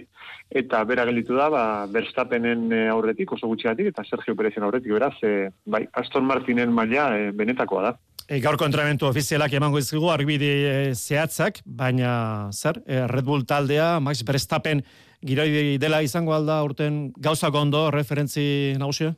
eta 0.49 0.81
bera 0.89 1.05
gelditu 1.05 1.37
da, 1.37 1.51
ba, 1.53 1.63
Verstappenen 1.93 2.63
e, 2.73 2.79
aurretik, 2.89 3.35
oso 3.37 3.51
gutxiatik, 3.51 3.91
eta 3.91 4.05
Sergio 4.09 4.33
Perezen 4.39 4.65
aurretik, 4.65 4.95
beraz, 4.97 5.13
e, 5.21 5.51
bai, 5.69 5.83
Aston 6.01 6.25
Martinen 6.25 6.73
maila 6.73 7.11
e, 7.13 7.27
benetakoa 7.29 7.83
da. 7.91 7.93
E, 8.25 8.39
gaur 8.41 8.57
kontramentu 8.61 9.05
ofizialak 9.05 9.53
emango 9.59 9.77
izkigu 9.77 10.09
arbide 10.09 10.49
e, 10.49 10.73
zehatzak, 10.95 11.61
baina 11.65 12.49
zer, 12.53 12.81
e, 12.87 13.03
Red 13.13 13.29
Bull 13.29 13.45
taldea, 13.45 13.99
Max 14.01 14.25
Verstappen 14.25 14.81
giroi 15.21 15.77
dela 15.77 16.01
izango 16.01 16.33
alda 16.33 16.61
urten 16.63 17.09
gauza 17.17 17.49
gondo 17.49 17.89
referentzi 17.91 18.75
nagusia? 18.79 19.15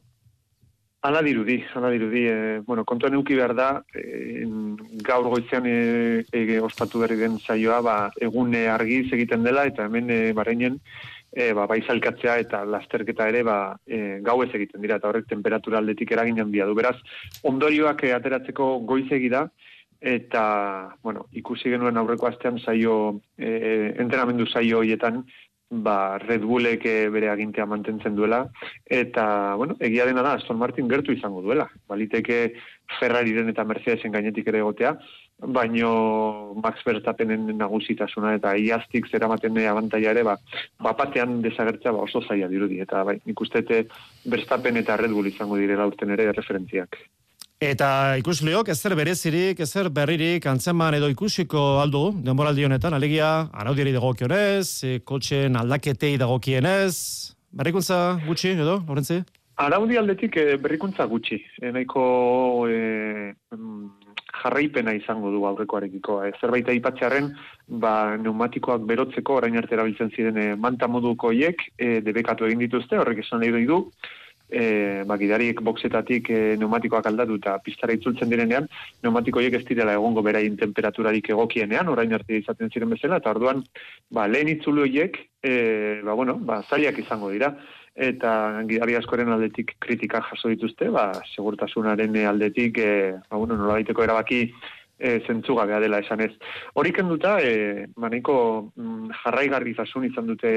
Ala 1.01 1.23
dirudi, 1.25 1.63
ala 1.73 1.89
dirudi. 1.89 2.27
E, 2.29 2.59
bueno, 2.61 2.83
kontuan 2.85 3.15
euki 3.17 3.33
behar 3.33 3.55
da, 3.57 3.69
e, 3.97 4.43
gaur 5.01 5.31
goizean 5.31 5.65
e, 5.65 6.21
e, 6.29 6.59
ospatu 6.61 7.01
berri 7.01 7.17
den 7.17 7.39
zaioa, 7.39 7.79
ba, 7.81 7.95
egun 8.21 8.53
argi 8.53 8.99
egiten 9.09 9.41
dela, 9.41 9.65
eta 9.65 9.87
hemen 9.89 10.11
e, 10.13 10.19
bareinen, 10.37 10.77
e, 11.33 11.53
ba, 11.57 11.65
bai 11.65 11.79
zalkatzea 11.81 12.37
eta 12.43 12.61
lasterketa 12.69 13.27
ere 13.33 13.41
ba, 13.41 13.57
e, 13.87 14.19
gau 14.21 14.43
egiten 14.43 14.81
dira, 14.85 14.99
eta 15.01 15.09
horrek 15.09 15.25
temperatura 15.25 15.81
aldetik 15.81 16.13
eragin 16.13 16.39
handia 16.45 16.69
du. 16.69 16.77
Beraz, 16.77 16.99
ondorioak 17.41 18.05
ateratzeko 18.13 18.77
goizegi 18.85 19.33
da, 19.33 19.47
eta, 20.01 20.43
bueno, 21.01 21.25
ikusi 21.33 21.73
genuen 21.73 21.97
aurreko 21.97 22.29
astean 22.29 22.59
zaio, 22.59 23.21
e, 23.37 23.95
entrenamendu 23.97 24.45
zaio 24.45 24.85
hoietan, 24.85 25.23
ba, 25.71 26.17
Red 26.19 26.43
Bullek 26.43 26.85
e, 26.85 27.09
bere 27.09 27.29
agintea 27.31 27.65
mantentzen 27.65 28.15
duela, 28.15 28.43
eta, 28.85 29.55
bueno, 29.55 29.77
egia 29.79 30.05
dena 30.05 30.21
da, 30.21 30.33
Aston 30.35 30.59
Martin 30.59 30.89
gertu 30.91 31.15
izango 31.15 31.41
duela. 31.41 31.69
Baliteke 31.87 32.41
Ferrariren 32.99 33.49
eta 33.49 33.63
Mercedesen 33.63 34.11
gainetik 34.11 34.51
ere 34.51 34.59
egotea, 34.59 34.97
baino 35.41 36.53
Max 36.61 36.83
Verstappenen 36.85 37.47
nagusitasuna 37.57 38.35
eta 38.37 38.53
iaztik 38.59 39.07
zera 39.09 39.31
maten 39.31 39.57
abantaia 39.63 40.11
ere, 40.11 40.27
ba, 40.27 40.35
bapatean 40.83 41.39
desagertzea 41.41 41.95
ba, 41.95 42.03
oso 42.03 42.21
zaila 42.21 42.51
dirudi, 42.51 42.81
eta 42.83 43.03
bai, 43.07 43.17
ikustete 43.25 43.85
Verstappen 44.25 44.77
eta 44.77 44.99
Red 44.99 45.15
Bull 45.15 45.31
izango 45.31 45.57
direla 45.57 45.87
urten 45.87 46.11
ere 46.11 46.31
referentziak. 46.35 46.99
Eta 47.61 48.17
ikusleok, 48.17 48.71
ezer 48.73 48.95
berezirik, 48.97 49.59
ezer 49.61 49.91
berririk, 49.93 50.47
antzeman 50.49 50.95
edo 50.97 51.05
ikusiko 51.11 51.59
aldu, 51.77 52.07
denboraldi 52.25 52.63
honetan, 52.65 52.95
alegia, 52.97 53.27
araudiari 53.53 53.91
dagokionez, 53.93 54.65
e, 54.81 54.93
kotxen 55.05 55.59
aldaketei 55.59 56.15
dagokienez, 56.17 56.95
berrikuntza 57.53 57.99
gutxi 58.25 58.55
edo, 58.55 58.79
Lorentzi? 58.87 59.19
Araudi 59.61 59.99
aldetik 60.01 60.39
e, 60.41 60.55
berrikuntza 60.57 61.05
gutxi. 61.05 61.37
E, 61.61 61.69
nahiko 61.75 62.65
e, 62.65 62.79
jarraipena 64.41 64.97
izango 64.97 65.29
du 65.29 65.45
aurrekoarekiko. 65.51 66.17
E, 66.25 66.31
zerbait 66.41 66.73
aipatzearen, 66.73 67.29
ba, 67.83 67.93
pneumatikoak 68.15 68.89
berotzeko 68.89 69.37
orain 69.37 69.61
arte 69.61 69.77
erabiltzen 69.77 70.09
ziren 70.17 70.41
e, 70.41 70.47
manta 70.57 70.89
moduko 70.89 71.29
hiek, 71.29 71.61
e, 71.77 71.99
debekatu 72.09 72.49
egin 72.49 72.65
dituzte, 72.65 72.97
horrek 72.97 73.21
esan 73.21 73.45
nahi 73.45 73.69
du, 73.69 73.83
e, 74.51 75.03
ba, 75.07 75.17
gidariek 75.17 75.61
boxetatik 75.63 76.29
e, 76.29 76.39
pneumatikoak 76.59 77.07
aldatu 77.09 77.39
eta 77.39 77.57
pistara 77.63 77.95
itzultzen 77.95 78.29
direnean, 78.29 78.67
pneumatikoiek 79.01 79.55
ez 79.57 79.63
direla 79.67 79.95
egongo 79.97 80.23
berain 80.25 80.57
temperaturarik 80.59 81.31
egokienean, 81.33 81.89
orain 81.89 82.13
arte 82.13 82.37
izaten 82.37 82.69
ziren 82.69 82.91
bezala, 82.93 83.21
eta 83.23 83.31
orduan, 83.31 83.63
ba, 84.11 84.27
lehen 84.27 84.51
itzulu 84.51 84.85
hiek, 84.89 85.17
e, 85.41 86.01
ba, 86.03 86.13
bueno, 86.13 86.37
ba, 86.37 86.61
zaiak 86.69 86.99
izango 86.99 87.31
dira 87.31 87.55
eta 87.91 88.61
gidari 88.69 88.95
askoren 88.95 89.33
aldetik 89.33 89.73
kritika 89.83 90.21
jaso 90.29 90.51
dituzte, 90.51 90.87
ba, 90.89 91.09
segurtasunaren 91.35 92.15
aldetik, 92.27 92.77
e, 92.77 93.17
ba, 93.29 93.37
bueno, 93.37 93.57
nola 93.59 93.79
daiteko 93.79 94.05
erabaki 94.05 94.45
e, 95.01 95.19
zentzugabea 95.27 95.79
dela 95.83 95.99
esan 95.99 96.21
ez. 96.21 96.31
Horik 96.75 97.01
enduta, 97.03 97.39
e, 97.41 97.87
maneko 97.97 98.71
mm, 98.75 99.11
jarraigarri 99.23 99.75
izan 99.75 100.27
dute 100.27 100.53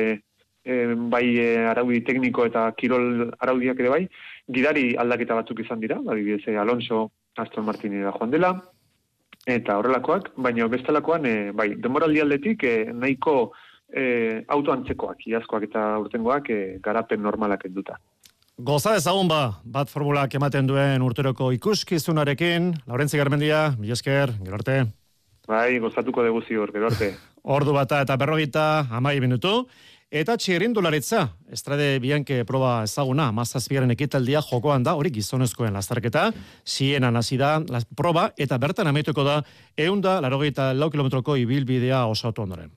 e, 0.65 0.95
bai 0.97 1.27
e, 1.39 1.49
araudi 1.71 2.01
tekniko 2.05 2.47
eta 2.49 2.67
kirol 2.79 3.29
araudiak 3.39 3.81
ere 3.81 3.93
bai, 3.93 4.03
gidari 4.51 4.95
aldaketa 4.97 5.37
batzuk 5.41 5.61
izan 5.65 5.81
dira, 5.81 6.01
bai, 6.03 6.21
e, 6.37 6.57
Alonso, 6.57 7.11
Aston 7.37 7.67
Martin 7.67 8.01
da 8.03 8.15
joan 8.17 8.33
dela, 8.33 8.55
eta 9.47 9.79
horrelakoak, 9.79 10.33
baina 10.37 10.69
bestelakoan, 10.73 11.27
e, 11.27 11.53
bai, 11.53 11.75
demoraldi 11.77 12.25
aldetik, 12.25 12.65
e, 12.65 12.91
nahiko 12.93 13.53
e, 13.93 14.45
autoantzekoak, 14.49 15.27
iazkoak 15.29 15.69
eta 15.69 15.87
urtengoak 16.03 16.51
e, 16.51 16.61
garapen 16.83 17.23
normalak 17.23 17.69
enduta. 17.69 17.99
Goza 18.55 18.95
ezagun 18.95 19.27
ba, 19.27 19.59
bat 19.67 19.91
formulak 19.91 20.35
ematen 20.39 20.69
duen 20.71 21.03
urteroko 21.03 21.51
ikuskizunarekin, 21.57 22.71
Laurentzi 22.87 23.19
Garmendia, 23.19 23.73
Milesker, 23.79 24.31
gero 24.45 24.61
arte. 24.61 24.77
Bai, 25.51 25.79
gozatuko 25.83 26.23
dugu 26.25 26.45
ziur, 26.47 26.71
gero 26.73 26.87
arte. 26.93 27.11
Ordu 27.57 27.75
bata 27.77 27.99
eta 28.01 28.17
berrogita 28.17 28.87
amai 28.95 29.19
minutu. 29.21 29.67
Eta 30.13 30.37
txirrindularitza, 30.37 31.25
estrade 31.55 31.99
bianke 32.03 32.43
proba 32.49 32.83
ezaguna, 32.85 33.31
mazazpiaren 33.33 33.95
ekitaldia 33.95 34.43
jokoan 34.45 34.85
da, 34.87 34.97
hori 34.99 35.13
gizonezkoen 35.15 35.75
lastarketa, 35.79 36.29
sienan 36.67 37.17
hasi 37.21 37.39
da 37.41 37.57
proba, 37.97 38.29
eta 38.37 38.59
bertan 38.59 38.91
amaituko 38.91 39.27
da, 39.27 39.41
eunda, 39.79 40.19
larogeita 40.25 40.73
lau 40.75 40.91
kilometroko 40.91 41.39
ibilbidea 41.41 42.05
osatu 42.11 42.45
ondoren. 42.45 42.73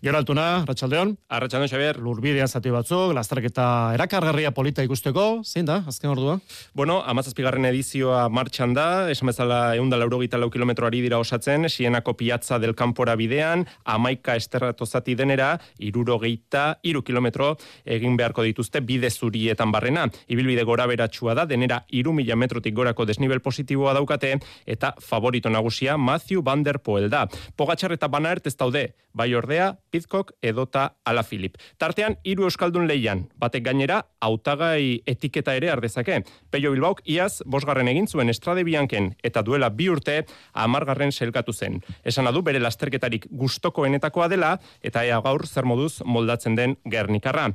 Geraltuna, 0.00 0.64
Ratxaldeon. 0.64 1.12
Arratxaldeon, 1.28 1.68
Xabier. 1.68 1.98
Lurbidea 2.00 2.46
zati 2.48 2.70
batzuk, 2.72 3.12
lastaraketa 3.14 3.66
erakargarria 3.94 4.50
polita 4.56 4.82
ikusteko, 4.82 5.42
zein 5.44 5.68
da, 5.68 5.82
azken 5.86 6.10
ordua? 6.14 6.38
Bueno, 6.74 7.00
amazazpigarren 7.12 7.68
edizioa 7.68 8.22
martxan 8.32 8.72
da, 8.74 8.86
esan 9.12 9.28
bezala 9.28 9.58
eunda 9.76 9.98
laurogeita 10.00 10.40
lau 10.40 10.48
kilometroari 10.50 11.02
dira 11.04 11.20
osatzen, 11.20 11.68
sienako 11.68 12.16
piatza 12.16 12.58
del 12.58 12.72
kanpora 12.74 13.14
bidean, 13.20 13.66
amaika 13.84 14.38
esterratu 14.40 14.88
zati 14.88 15.14
denera, 15.18 15.52
irurogeita, 15.78 16.64
iru 16.82 17.04
kilometro 17.04 17.52
egin 17.84 18.16
beharko 18.20 18.44
dituzte 18.46 18.84
bide 18.84 19.10
zurietan 19.10 19.72
barrena. 19.72 20.06
Ibilbide 20.28 20.64
gora 20.68 20.86
beratxua 20.90 21.34
da, 21.38 21.46
denera 21.48 21.82
iru 21.96 22.12
mila 22.16 22.36
metrotik 22.36 22.76
gorako 22.76 23.08
desnivel 23.08 23.40
positiboa 23.40 23.96
daukate, 23.96 24.36
eta 24.66 24.94
favorito 25.00 25.50
nagusia 25.50 25.96
Matthew 25.96 26.44
Van 26.44 26.64
Der 26.64 26.80
Poel 26.84 27.08
da. 27.10 27.26
Pogatxar 27.56 27.96
eta 27.96 28.08
Banaert 28.12 28.46
ez 28.46 28.56
daude, 28.60 28.90
bai 29.16 29.32
ordea, 29.34 29.72
Pizkok 29.90 30.32
edota 30.42 30.90
Ala 31.04 31.22
Filip. 31.26 31.56
Tartean 31.78 32.16
hiru 32.24 32.46
euskaldun 32.46 32.86
leian, 32.86 33.26
batek 33.40 33.64
gainera 33.66 34.02
hautagai 34.20 35.00
etiketa 35.08 35.54
ere 35.58 35.70
ardezake. 35.72 36.20
Peio 36.50 36.72
Bilbaok 36.74 37.02
iaz 37.10 37.40
bosgarren 37.46 37.88
egin 37.90 38.06
zuen 38.06 38.30
Estrade 38.30 38.64
Bianken 38.66 39.14
eta 39.26 39.42
duela 39.46 39.70
bi 39.70 39.88
urte 39.90 40.20
amargarren 40.52 41.12
selkatu 41.12 41.52
zen. 41.52 41.80
Esan 42.04 42.28
adu 42.30 42.42
bere 42.46 42.60
lasterketarik 42.62 43.26
gustokoenetakoa 43.30 44.28
dela 44.30 44.56
eta 44.82 45.04
ea 45.06 45.20
gaur 45.24 45.46
zer 45.46 45.66
moduz 45.66 46.02
moldatzen 46.04 46.58
den 46.58 46.76
Gernikarra. 46.90 47.50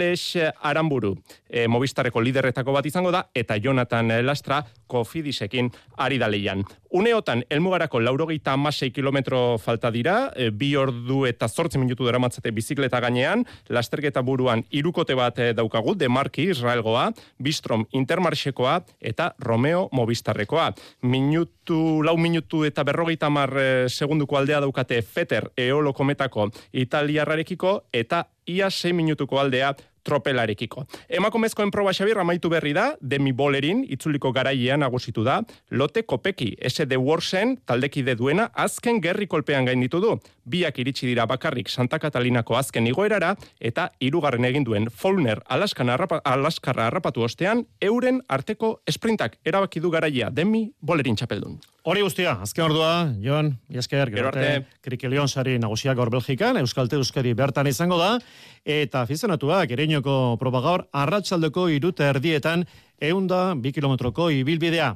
Alex 0.00 0.38
Aramburu, 0.62 1.12
e, 1.44 1.66
Movistarreko 1.68 2.22
liderretako 2.24 2.72
bat 2.72 2.86
izango 2.88 3.10
da 3.12 3.26
eta 3.36 3.58
Jonathan 3.60 4.08
Lastra 4.24 4.62
Kofidisekin 4.88 5.68
ari 6.00 6.16
da 6.16 6.28
leian. 6.32 6.64
Uneotan, 6.90 7.44
elmugarako 7.46 8.00
laurogeita 8.02 8.56
amasei 8.56 8.90
kilometro 8.90 9.58
falta 9.62 9.92
dira, 9.94 10.32
e, 10.34 10.48
bi 10.50 10.72
ordu 10.74 11.20
eta 11.28 11.46
zortzi 11.46 11.78
minutu 11.78 12.02
dara 12.08 12.18
matzate 12.18 12.50
bizikleta 12.50 12.98
gainean, 13.04 13.44
lasterketa 13.70 14.24
buruan 14.26 14.64
irukote 14.74 15.14
bat 15.14 15.38
e, 15.38 15.52
daukagu, 15.54 15.94
Demarki 15.94 16.48
Israelgoa, 16.50 17.12
Bistrom 17.38 17.84
Intermarxekoa 17.94 18.80
eta 18.98 19.30
Romeo 19.38 19.86
Movistarrekoa. 19.92 20.72
Minutu, 21.06 22.02
lau 22.02 22.16
minutu 22.18 22.64
eta 22.66 22.82
berrogeita 22.82 23.30
mar 23.30 23.54
e, 23.54 23.68
segunduko 23.88 24.40
aldea 24.40 24.58
daukate 24.66 24.98
Feter 25.02 25.46
Eolo 25.56 25.94
Kometako 25.94 26.48
Italiarrarekiko 26.72 27.84
eta 27.92 28.24
ia 28.50 28.66
6 28.66 28.96
minutuko 28.98 29.38
aldea 29.38 29.76
tropelarekiko. 30.04 30.84
Emakumezkoen 31.08 31.70
proba 31.70 31.92
Xabir 31.96 32.18
amaitu 32.18 32.50
berri 32.50 32.72
da, 32.76 32.94
demi 33.00 33.32
bolerin, 33.32 33.84
itzuliko 33.88 34.32
garailean 34.32 34.80
nagusitu 34.80 35.24
da, 35.24 35.40
lote 35.70 36.02
kopeki, 36.02 36.54
SD 36.68 36.98
Warsen, 36.98 37.56
taldekide 37.66 38.16
duena, 38.16 38.50
azken 38.54 39.00
gerri 39.00 39.26
kolpean 39.26 39.68
gainditu 39.68 40.00
du. 40.00 40.16
Biak 40.50 40.78
iritsi 40.82 41.06
dira 41.06 41.26
bakarrik 41.30 41.68
Santa 41.68 41.98
Catalinako 41.98 42.56
azken 42.56 42.86
igoerara, 42.90 43.34
eta 43.60 43.90
hirugarren 44.00 44.44
egin 44.48 44.64
duen 44.64 44.90
Faulner 44.90 45.42
Alaskan 45.48 45.90
arrapa, 45.90 46.20
Alaskarra 46.24 46.86
harrapatu 46.88 47.24
ostean, 47.26 47.66
euren 47.80 48.22
arteko 48.28 48.80
esprintak 48.86 49.38
erabaki 49.44 49.80
du 49.80 49.90
garaia 49.90 50.30
demi 50.30 50.70
bolerin 50.80 51.16
txapeldun. 51.16 51.60
Hori 51.82 52.02
guztia, 52.04 52.34
azken 52.44 52.66
ordua, 52.66 52.88
Jon, 53.24 53.54
Iasker, 53.72 54.10
gero 54.12 54.28
arte, 54.28 54.66
Krikelion 54.84 55.30
sari 55.32 55.54
nagusiak 55.58 55.96
gaur 55.96 56.10
Belgikan, 56.12 56.58
Euskalte 56.60 56.98
Euskari 57.00 57.32
bertan 57.32 57.70
izango 57.70 57.96
da, 57.96 58.10
eta 58.68 59.06
fizionatuak, 59.08 59.72
ereinoko 59.72 60.36
proba 60.40 60.60
gaur, 60.60 60.84
arratsaldeko 60.92 61.70
irute 61.72 62.04
erdietan, 62.04 62.66
eunda 63.00 63.54
bi 63.56 63.72
kilometroko 63.72 64.28
ibilbidea. 64.42 64.90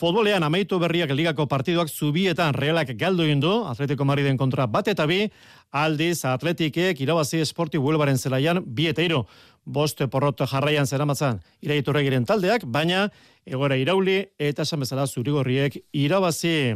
Futbolean 0.00 0.40
amaitu 0.46 0.78
berriak 0.80 1.12
ligako 1.12 1.44
partiduak 1.44 1.92
zubietan 1.92 2.56
realak 2.56 2.94
galdu 2.96 3.26
indu, 3.28 3.52
Atletico 3.68 4.06
Mariden 4.08 4.40
kontra 4.40 4.64
bat 4.64 4.88
eta 4.88 5.04
bi, 5.04 5.26
aldiz 5.70 6.24
atletikek 6.24 7.04
irabazi 7.04 7.42
esporti 7.44 7.76
huelbaren 7.76 8.16
zelaian 8.16 8.62
bi 8.64 8.88
eta 8.88 9.04
iru. 9.04 9.26
Boste 9.64 10.08
porrot 10.08 10.40
jarraian 10.48 10.86
zeramatzan 10.86 11.40
iraiturregiren 11.62 12.24
taldeak, 12.26 12.64
baina 12.64 13.08
egora 13.46 13.76
irauli 13.76 14.24
eta 14.38 14.62
esan 14.62 14.80
bezala 14.80 15.06
zurigorriek 15.06 15.76
irabazi 15.92 16.74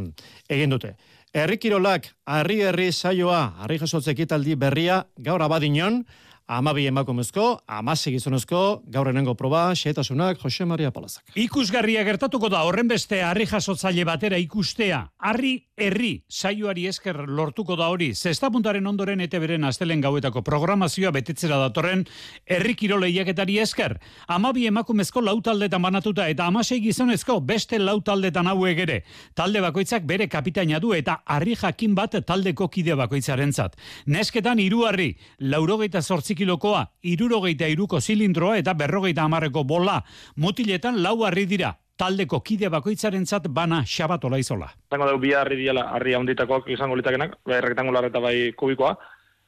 egin 0.49 0.69
dute. 0.69 0.95
Herri 1.35 1.57
kirolak, 1.59 2.07
harri 2.25 2.61
herri 2.63 2.91
saioa, 2.93 3.57
harri 3.59 3.79
jasotzekitaldi 3.81 4.55
berria, 4.55 5.01
gaur 5.19 5.41
abadinon, 5.43 6.05
amabi 6.47 6.85
emakumezko, 6.87 7.59
amase 7.67 8.11
gizonezko, 8.13 8.83
gaur 8.87 9.09
enengo 9.09 9.33
proba, 9.35 9.65
xeetasunak, 9.75 10.39
Jose 10.39 10.65
Maria 10.65 10.91
Palazak. 10.93 11.25
Ikusgarria 11.35 12.03
gertatuko 12.05 12.49
da 12.53 12.63
horren 12.63 12.87
beste 12.87 13.21
harri 13.23 13.47
jasotzaile 13.49 14.05
batera 14.05 14.37
ikustea. 14.37 15.01
Harri 15.17 15.57
herri 15.77 16.23
saioari 16.29 16.85
esker 16.87 17.17
lortuko 17.27 17.75
da 17.75 17.89
hori. 17.91 18.13
Zesta 18.15 18.49
puntaren 18.51 18.87
ondoren 18.87 19.21
ete 19.21 19.39
beren 19.43 19.67
astelen 19.67 20.01
gauetako 20.01 20.41
programazioa 20.47 21.11
betetzera 21.11 21.57
datorren 21.59 22.05
herri 22.45 22.75
kiroleiaketari 22.79 23.57
esker. 23.59 23.97
Amabi 24.27 24.67
emakumezko 24.69 25.21
lau 25.21 25.35
taldetan 25.43 25.83
banatuta 25.83 26.29
eta 26.31 26.47
amasei 26.47 26.79
gizonezko 26.81 27.39
beste 27.41 27.79
lau 27.79 27.99
taldetan 28.01 28.47
hauek 28.47 28.79
ere. 28.87 29.01
Talde 29.35 29.61
bakoitzak 29.61 30.07
bere 30.07 30.29
kapitaina 30.31 30.79
du 30.79 30.93
eta 30.95 31.19
harri 31.25 31.55
jakin 31.59 31.95
bat 31.95 32.15
taldeko 32.25 32.69
kide 32.69 32.95
bakoitzarentzat. 32.95 33.75
Nesketan 34.07 34.59
hiru 34.59 34.85
harri, 34.87 35.15
laurogeita 35.39 36.01
sortzi 36.01 36.35
kilokoa, 36.35 36.85
irurogeita 37.03 37.67
iruko 37.67 37.99
zilindroa 37.99 38.57
eta 38.57 38.73
berrogeita 38.73 39.27
amarreko 39.27 39.63
bola. 39.63 40.03
Mutiletan 40.35 41.01
lau 41.03 41.23
harri 41.25 41.45
dira, 41.45 41.75
taldeko 41.97 42.41
kide 42.43 42.69
bakoitzarentzat 42.69 43.47
bana 43.47 43.81
xabatola 43.87 44.39
izola. 44.39 44.69
Zango 44.91 45.07
dugu 45.09 45.21
bi 45.25 45.33
harri 45.33 45.57
diela, 45.59 45.87
harri 45.95 46.15
handitakoak 46.15 46.67
izango 46.75 46.95
litakenak, 46.99 47.37
bai 47.47 47.61
rektangular 47.63 48.09
eta 48.09 48.19
bai 48.19 48.51
kubikoa, 48.57 48.95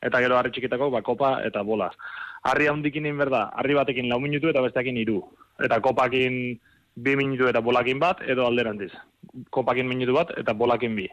eta 0.01 0.21
gero 0.23 0.37
harri 0.37 0.53
txikitako, 0.55 0.89
ba, 0.93 1.01
kopa 1.01 1.37
eta 1.47 1.63
bola. 1.63 1.91
Harri 2.47 2.69
handikin 2.71 3.05
inberda, 3.09 3.47
harri 3.59 3.75
batekin 3.75 4.09
lau 4.09 4.19
minutu 4.23 4.49
eta 4.49 4.63
besteakin 4.63 4.97
iru. 5.03 5.21
Eta 5.63 5.81
kopakin 5.83 6.57
bi 6.95 7.15
minutu 7.19 7.49
eta 7.49 7.61
bolakin 7.61 7.99
bat, 7.99 8.21
edo 8.23 8.45
alderantiz. 8.47 8.91
Kopakin 9.51 9.87
minutu 9.87 10.15
bat 10.15 10.31
eta 10.37 10.53
bolakin 10.53 10.95
bi. 10.95 11.07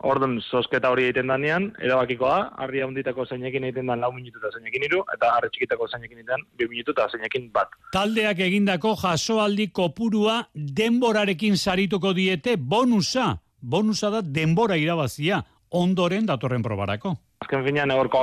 Orduan, 0.00 0.38
sosketa 0.40 0.88
hori 0.88 1.04
egiten 1.08 1.28
danean, 1.28 1.66
erabakikoa, 1.82 2.36
harri 2.64 2.80
handitako 2.80 3.26
zeinekin 3.26 3.66
egiten 3.68 3.90
dan 3.92 4.00
lau 4.00 4.08
minutu 4.14 4.40
eta 4.40 4.52
zeinekin 4.54 4.86
iru, 4.86 5.02
eta 5.14 5.32
harri 5.36 5.50
txikitako 5.52 5.88
zeinekin 5.90 6.22
egiten 6.22 6.44
bi 6.56 6.68
minutu 6.70 6.94
eta 6.96 7.08
zeinekin 7.12 7.50
bat. 7.52 7.74
Taldeak 7.92 8.40
egindako 8.46 8.94
jasoaldi 9.02 9.68
kopurua 9.76 10.38
denborarekin 10.54 11.56
sarituko 11.56 12.14
diete 12.16 12.56
bonusa. 12.56 13.34
Bonusa 13.60 14.08
da 14.08 14.22
denbora 14.24 14.78
irabazia, 14.80 15.42
ondoren 15.70 16.24
datorren 16.26 16.62
probarako. 16.64 17.12
Azken 17.44 17.64
finean, 17.64 17.92
horko 17.92 18.22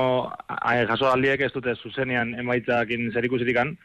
jasoaldiek 0.89 1.45
ez 1.45 1.51
dute 1.53 1.75
zuzenean 1.77 2.33
emaitzakin 2.41 3.11
zer 3.13 3.25
ikusitikan, 3.29 3.75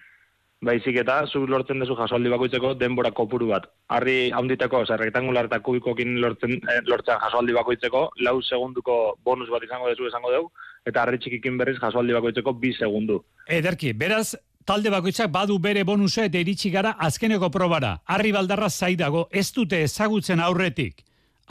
baizik 0.63 0.97
eta 1.03 1.17
zu 1.27 1.43
lortzen 1.51 1.83
duzu 1.83 1.97
jasoaldi 1.99 2.31
bakoitzeko 2.33 2.73
denbora 2.79 3.11
kopuru 3.11 3.49
bat. 3.51 3.67
Harri 3.91 4.31
handiteko, 4.31 4.85
oza, 4.87 4.97
rektangular 5.01 5.51
eta 5.51 5.59
kubikokin 5.61 6.21
lortzen, 6.23 6.55
eh, 6.71 6.81
lortzen 6.87 7.19
jasoaldi 7.25 7.57
bakoitzeko, 7.59 8.05
lau 8.23 8.37
segunduko 8.43 9.19
bonus 9.25 9.51
bat 9.51 9.67
izango 9.67 9.91
dezu 9.91 10.07
esango 10.07 10.33
dugu, 10.33 10.51
eta 10.87 11.03
harri 11.03 11.19
txikikin 11.19 11.59
berriz 11.59 11.79
jasoaldi 11.81 12.15
bakoitzeko 12.19 12.55
bi 12.55 12.73
segundu. 12.79 13.23
Ederki, 13.47 13.93
beraz, 13.93 14.37
talde 14.65 14.91
bakoitzak 14.91 15.31
badu 15.31 15.59
bere 15.59 15.85
bonusa 15.85 16.27
eta 16.31 16.39
iritsi 16.39 16.71
gara 16.71 16.95
azkeneko 16.99 17.51
probara. 17.51 17.97
Harri 18.07 18.33
baldarra 18.33 18.71
zaidago, 18.71 19.29
ez 19.31 19.51
dute 19.53 19.83
ezagutzen 19.83 20.41
aurretik. 20.41 21.03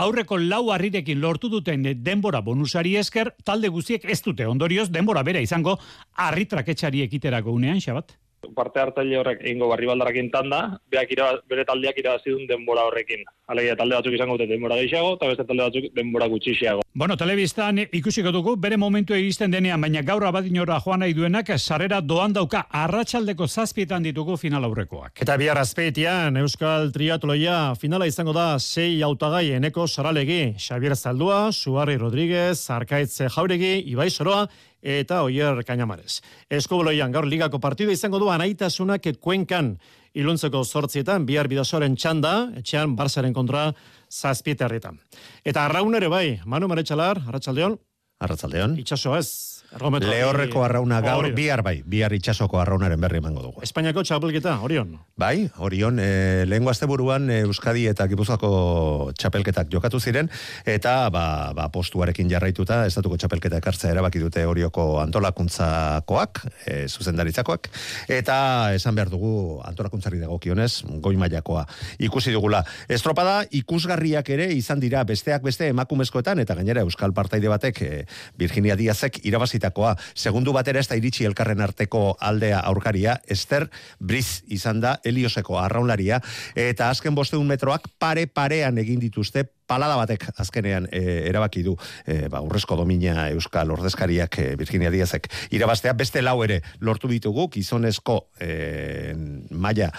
Aurreko 0.02 0.38
lau 0.40 0.72
harrirekin 0.72 1.20
lortu 1.22 1.50
duten 1.52 1.84
denbora 2.02 2.40
bonusari 2.42 2.96
esker, 2.98 3.36
talde 3.44 3.68
guztiek 3.68 4.06
ez 4.10 4.22
dute 4.24 4.48
ondorioz 4.48 4.90
denbora 4.90 5.22
bera 5.22 5.44
izango 5.44 5.78
harri 6.16 6.46
traketxari 6.46 7.04
ekiterako 7.04 7.52
unean, 7.52 7.82
xabat? 7.84 8.16
Parte 8.56 8.82
hartzaile 8.82 9.18
horrek 9.20 9.44
egingo 9.46 9.70
barri 9.70 9.88
baldarrakin 9.90 10.32
tanda, 10.34 10.62
beak 10.92 11.12
ira, 11.14 11.32
bere 11.50 11.66
taldeak 11.68 11.98
irabazidun 12.02 12.48
denbora 12.50 12.86
horrekin. 12.90 13.24
Alegia 13.52 13.76
talde 13.76 13.98
batzuk 13.98 14.16
izango 14.16 14.38
dute 14.38 14.48
denbora 14.50 14.78
gehiago, 14.80 15.16
eta 15.18 15.30
beste 15.32 15.46
talde 15.48 15.66
batzuk 15.68 15.88
denbora 15.96 16.28
gutxixiago. 16.32 16.86
Bueno, 16.94 17.18
telebistan 17.20 17.80
ikusiko 17.84 18.32
dugu, 18.32 18.56
bere 18.60 18.78
momentu 18.78 19.16
iristen 19.16 19.52
denean, 19.52 19.82
baina 19.82 20.02
gaur 20.08 20.26
abadinora 20.28 20.80
joan 20.84 21.04
nahi 21.04 21.14
duenak, 21.16 21.54
sarera 21.58 22.02
doan 22.02 22.34
dauka, 22.34 22.66
arratsaldeko 22.70 23.48
zazpietan 23.48 24.04
ditugu 24.04 24.38
final 24.38 24.66
aurrekoak. 24.68 25.22
Eta 25.24 25.38
bihar 25.40 25.60
azpeitian, 25.62 26.38
Euskal 26.42 26.92
Triatloia 26.96 27.76
finala 27.80 28.08
izango 28.08 28.34
da 28.36 28.58
sei 28.60 29.02
autagai 29.04 29.52
eneko 29.60 29.88
saralegi, 29.88 30.56
Xavier 30.58 30.96
Zaldua, 30.96 31.52
Suarri 31.52 31.98
Rodríguez, 31.98 32.70
Arkaitze 32.70 33.30
Jauregi, 33.30 33.78
Ibai 33.92 34.10
Soroa, 34.10 34.48
eta 34.82 35.22
Oier 35.24 35.64
Kainamarez. 35.66 36.22
Eskoboloian 36.50 37.12
gaur 37.12 37.28
ligako 37.28 37.60
partidu 37.60 37.92
izango 37.92 38.20
du 38.20 38.30
anaitasunak 38.30 39.08
kuenkan 39.22 39.78
iluntzeko 40.14 40.64
sortzietan, 40.66 41.26
bihar 41.26 41.48
bidasoren 41.48 41.96
txanda, 41.96 42.52
etxean 42.60 42.96
Barsaren 42.96 43.34
kontra 43.34 43.72
zazpieterritan. 44.12 45.00
Eta 45.46 45.66
arraun 45.66 45.96
ere 45.96 46.10
bai, 46.12 46.42
Manu 46.46 46.68
Maretxalar, 46.68 47.24
Arratxaldeon. 47.28 47.78
Arratxaldeon. 48.22 48.78
Itxaso 48.82 49.16
ez. 49.18 49.51
Lehorreko 49.72 50.66
arrauna 50.66 51.00
gaur, 51.00 51.30
bihar 51.32 51.62
bai, 51.64 51.78
bihar 51.88 52.12
itxasoko 52.12 52.60
arraunaren 52.60 53.00
berri 53.00 53.22
emango 53.22 53.40
dugu. 53.40 53.62
Espainiako 53.64 54.04
txapelketa, 54.04 54.58
Orion. 54.66 54.98
Bai, 55.16 55.48
Orion, 55.64 55.96
e, 56.00 56.44
lehen 56.46 56.68
buruan 56.88 57.30
e, 57.30 57.40
Euskadi 57.46 57.88
eta 57.88 58.08
Gipuzkoako 58.08 59.14
txapelketak 59.16 59.72
jokatu 59.72 60.00
ziren, 60.00 60.30
eta 60.66 61.10
ba, 61.10 61.54
ba, 61.56 61.70
postuarekin 61.72 62.28
jarraituta, 62.30 62.86
estatuko 62.86 63.16
txapelketa 63.16 63.62
ekartzea 63.64 63.92
erabaki 63.92 64.20
dute 64.20 64.46
Orioko 64.46 65.00
antolakuntzakoak, 65.00 66.44
e, 66.66 66.88
zuzendaritzakoak, 66.90 67.72
eta 68.10 68.74
esan 68.76 69.00
behar 69.00 69.10
dugu 69.10 69.62
antolakuntzari 69.64 70.20
dagokionez, 70.20 70.84
goi 71.00 71.16
mailakoa 71.16 71.64
ikusi 72.00 72.36
dugula. 72.36 72.66
Estropada 72.90 73.46
ikusgarriak 73.50 74.34
ere 74.36 74.52
izan 74.52 74.84
dira 74.84 75.06
besteak 75.08 75.48
beste 75.48 75.72
emakumezkoetan, 75.72 76.44
eta 76.44 76.60
gainera 76.60 76.84
Euskal 76.84 77.16
Partaide 77.16 77.48
batek 77.48 77.82
e, 77.88 78.04
Virginia 78.36 78.76
Diazek 78.76 79.24
irabazi 79.24 79.61
irabazitakoa. 79.62 79.96
Segundu 80.16 80.54
batera 80.54 80.80
ez 80.80 80.88
da 80.88 80.96
iritsi 80.96 81.26
elkarren 81.26 81.62
arteko 81.62 82.18
aldea 82.20 82.62
aurkaria, 82.66 83.20
Ester 83.28 83.70
Briz 84.00 84.44
izan 84.50 84.82
da 84.82 85.00
Elioseko 85.04 85.58
arraunlaria, 85.60 86.22
eta 86.56 86.90
azken 86.90 87.16
bosteun 87.16 87.48
metroak 87.48 87.88
pare 88.00 88.28
parean 88.28 88.78
egin 88.78 89.00
dituzte 89.00 89.46
palada 89.72 89.96
batek 89.96 90.28
azkenean 90.42 90.88
e, 90.92 91.02
erabaki 91.30 91.64
du 91.64 91.78
e, 92.04 92.28
ba, 92.32 92.42
urrezko 92.44 92.76
domina 92.80 93.30
Euskal 93.32 93.72
Ordezkariak 93.72 94.38
e, 94.42 94.48
Virginia 94.60 94.92
Diazek 94.92 95.30
irabaztea. 95.56 95.94
Beste 95.96 96.24
lau 96.24 96.42
ere 96.44 96.60
lortu 96.84 97.08
ditugu 97.12 97.48
gizonezko 97.54 98.18
e, 98.42 99.14
maila 99.52 99.92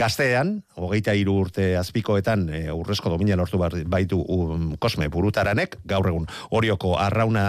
gaztean 0.00 0.54
hogeita 0.78 1.12
hiru 1.18 1.36
urte 1.44 1.74
azpikoetan 1.80 2.46
e, 2.48 2.62
urrezko 2.72 3.12
domina 3.12 3.36
lortu 3.36 3.60
baitu 3.60 4.20
um, 4.22 4.70
kosme 4.80 5.10
burutaranek 5.12 5.76
gaur 5.88 6.08
egun 6.08 6.28
orioko 6.56 6.94
arrauna 7.00 7.44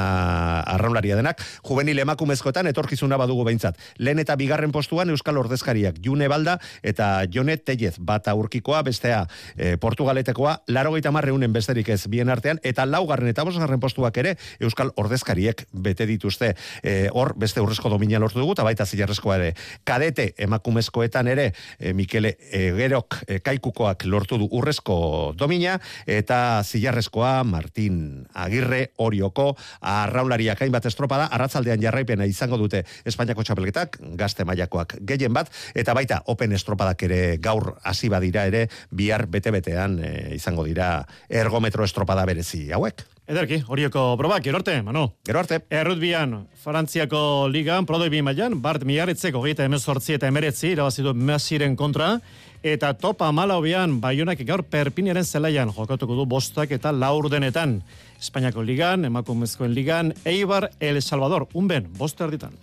arraunlaria 0.75 1.15
denak 1.19 1.43
juvenil 1.63 2.03
emakumezkoetan 2.03 2.67
etorkizuna 2.73 3.17
badugu 3.21 3.45
behintzat. 3.47 3.79
Lehen 3.99 4.19
eta 4.19 4.35
bigarren 4.39 4.73
postuan 4.75 5.13
Euskal 5.13 5.39
Ordezkariak 5.39 6.01
June 6.03 6.27
Balda 6.27 6.57
eta 6.83 7.23
Jone 7.31 7.55
Tellez 7.57 7.95
bata 7.99 8.35
urkikoa 8.35 8.83
bestea 8.83 9.23
e, 9.55 9.77
Portugaletekoa 9.77 10.57
laro 10.75 10.95
gaita 10.97 11.13
marreunen 11.15 11.53
beste 11.53 11.68
besterik 11.69 11.89
ez 11.93 12.07
bien 12.09 12.29
artean, 12.29 12.57
eta 12.65 12.85
laugarren 12.89 13.29
eta 13.29 13.43
bosgarren 13.45 13.79
postuak 13.79 14.15
ere 14.17 14.35
Euskal 14.59 14.89
Ordezkariek 14.97 15.67
bete 15.71 16.07
dituzte. 16.09 16.55
E, 16.81 17.09
hor 17.13 17.35
beste 17.37 17.61
urrezko 17.61 17.91
domina 17.93 18.17
lortu 18.19 18.39
dugu, 18.41 18.55
eta 18.55 18.65
baita 18.65 18.87
zilarrezkoa 18.89 19.35
ere. 19.37 19.51
Kadete 19.85 20.33
emakumezkoetan 20.41 21.29
ere 21.29 21.51
e, 21.77 21.93
Mikele 21.93 22.37
e, 22.49 22.71
Gerok 22.73 23.19
e, 23.27 23.37
kaikukoak 23.45 24.07
lortu 24.09 24.39
du 24.41 24.47
urrezko 24.49 25.35
domina, 25.37 25.75
eta 26.09 26.63
zilarrezkoa 26.65 27.43
Martin 27.43 28.25
Agirre 28.33 28.95
Orioko 28.97 29.51
arraulariak 29.81 30.65
hainbat 30.65 30.89
estropada, 30.89 31.29
arratzaldean 31.29 31.85
jarraipena 31.85 32.25
izango 32.25 32.57
dute 32.57 32.81
Espainiako 33.05 33.45
txapelketak, 33.45 33.99
gazte 34.17 34.47
mailakoak 34.49 34.97
gehien 35.05 35.37
bat, 35.37 35.53
eta 35.75 35.93
baita 35.93 36.23
Open 36.33 36.57
estropadak 36.57 37.05
ere 37.05 37.21
gaur 37.37 37.75
hasi 37.85 38.09
badira 38.09 38.47
ere 38.49 38.65
bihar 38.89 39.27
bete-betean 39.29 39.99
e, 40.01 40.11
izango 40.39 40.65
dira 40.65 40.89
ergo 41.29 41.58
ergometro 41.59 41.83
estropada 41.83 42.23
berezi 42.25 42.71
hauek. 42.71 43.03
Ederki, 43.29 43.59
horioko 43.67 44.15
probak, 44.17 44.43
gero 44.43 44.57
arte, 44.57 44.81
Manu. 44.81 45.11
Gero 45.27 45.39
arte. 45.39 45.59
Errutbian, 45.69 46.47
Frantziako 46.63 47.49
ligan, 47.51 47.85
prodoi 47.85 48.21
mailan, 48.23 48.61
Bart 48.61 48.85
Miarritzeko 48.87 49.41
gehieta 49.43 49.65
emezortzi 49.67 50.15
eta 50.15 50.27
emeretzi, 50.27 50.71
irabazidu 50.71 51.13
Mesiren 51.13 51.75
kontra, 51.75 52.19
eta 52.63 52.93
topa 52.93 53.31
malaubian, 53.31 53.99
Baionak 53.99 54.39
gaur 54.47 54.63
perpiniaren 54.63 55.25
zelaian, 55.25 55.69
jokatuko 55.75 56.15
du 56.15 56.25
bostak 56.25 56.71
eta 56.71 56.91
laur 56.91 57.29
denetan. 57.29 57.81
Espainiako 58.19 58.63
ligan, 58.63 59.05
emakumezkoen 59.05 59.75
ligan, 59.75 60.13
Eibar 60.25 60.71
El 60.79 61.01
Salvador, 61.01 61.47
unben, 61.53 61.91
boste 61.99 62.23
erditan. 62.23 62.55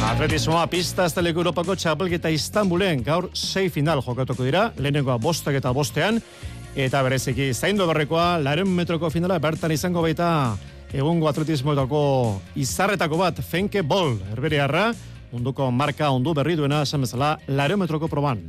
Atletismoa 0.00 0.64
pista 0.66 1.04
ez 1.04 1.12
Europako 1.16 1.76
txapelketa 1.76 2.30
Istanbulen 2.32 3.02
gaur 3.04 3.28
sei 3.34 3.68
final 3.70 4.00
jokatuko 4.02 4.42
dira, 4.42 4.72
lehenengoa 4.76 5.18
bostak 5.18 5.54
eta 5.54 5.70
bostean, 5.72 6.18
eta 6.74 7.02
bereziki 7.02 7.50
zaindu 7.54 7.86
berrekoa, 7.88 8.38
laren 8.38 8.68
metroko 8.68 9.10
finala 9.10 9.38
bertan 9.42 9.72
izango 9.74 10.02
baita 10.02 10.56
egungo 10.92 11.28
atletismoetako 11.30 12.02
izarretako 12.58 13.18
bat, 13.18 13.40
fenke 13.42 13.82
bol, 13.82 14.16
erbere 14.32 14.60
harra, 14.62 14.90
munduko 15.32 15.70
marka 15.70 16.10
ondu 16.10 16.34
berri 16.34 16.56
duena, 16.58 16.82
esan 16.82 17.06
bezala, 17.06 17.36
laren 17.48 17.78
metroko 17.78 18.08
proban. 18.08 18.42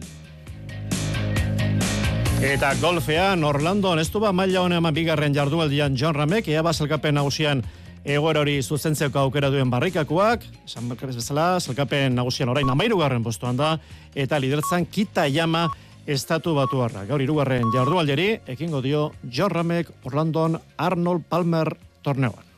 Eta 2.41 2.73
golfean, 2.81 3.43
Orlando, 3.45 3.93
ez 4.01 4.09
du 4.09 4.19
ba, 4.19 4.31
maila 4.33 4.63
honean 4.65 4.93
bigarren 4.93 5.33
jardualdian 5.33 5.95
John 5.97 6.17
Ramek, 6.17 6.47
ea 6.49 6.63
bazelkapen 6.65 7.13
nagusian 7.13 7.61
egoer 8.01 8.39
hori 8.41 8.55
zuzentzeko 8.63 9.19
aukera 9.21 9.51
duen 9.53 9.69
barrikakoak, 9.69 10.47
esan 10.65 10.89
bezala, 10.89 11.59
zelkapen 11.59 12.15
nagusian 12.17 12.49
orain 12.49 12.69
amairu 12.69 12.97
garren 12.97 13.21
postuan 13.23 13.57
da, 13.57 13.75
eta 14.15 14.39
lidertzan 14.41 14.87
kita 14.89 15.27
jama 15.29 15.67
estatu 16.07 16.55
batu 16.57 16.81
harra. 16.81 17.05
Gaur 17.05 17.21
irugarren 17.21 17.71
jardualderi, 17.73 18.29
ekingo 18.47 18.81
dio 18.81 19.11
Jorramek 19.23 19.91
Orlandon 20.05 20.59
Arnold 20.77 21.27
Palmer 21.29 21.75
torneoan. 22.01 22.50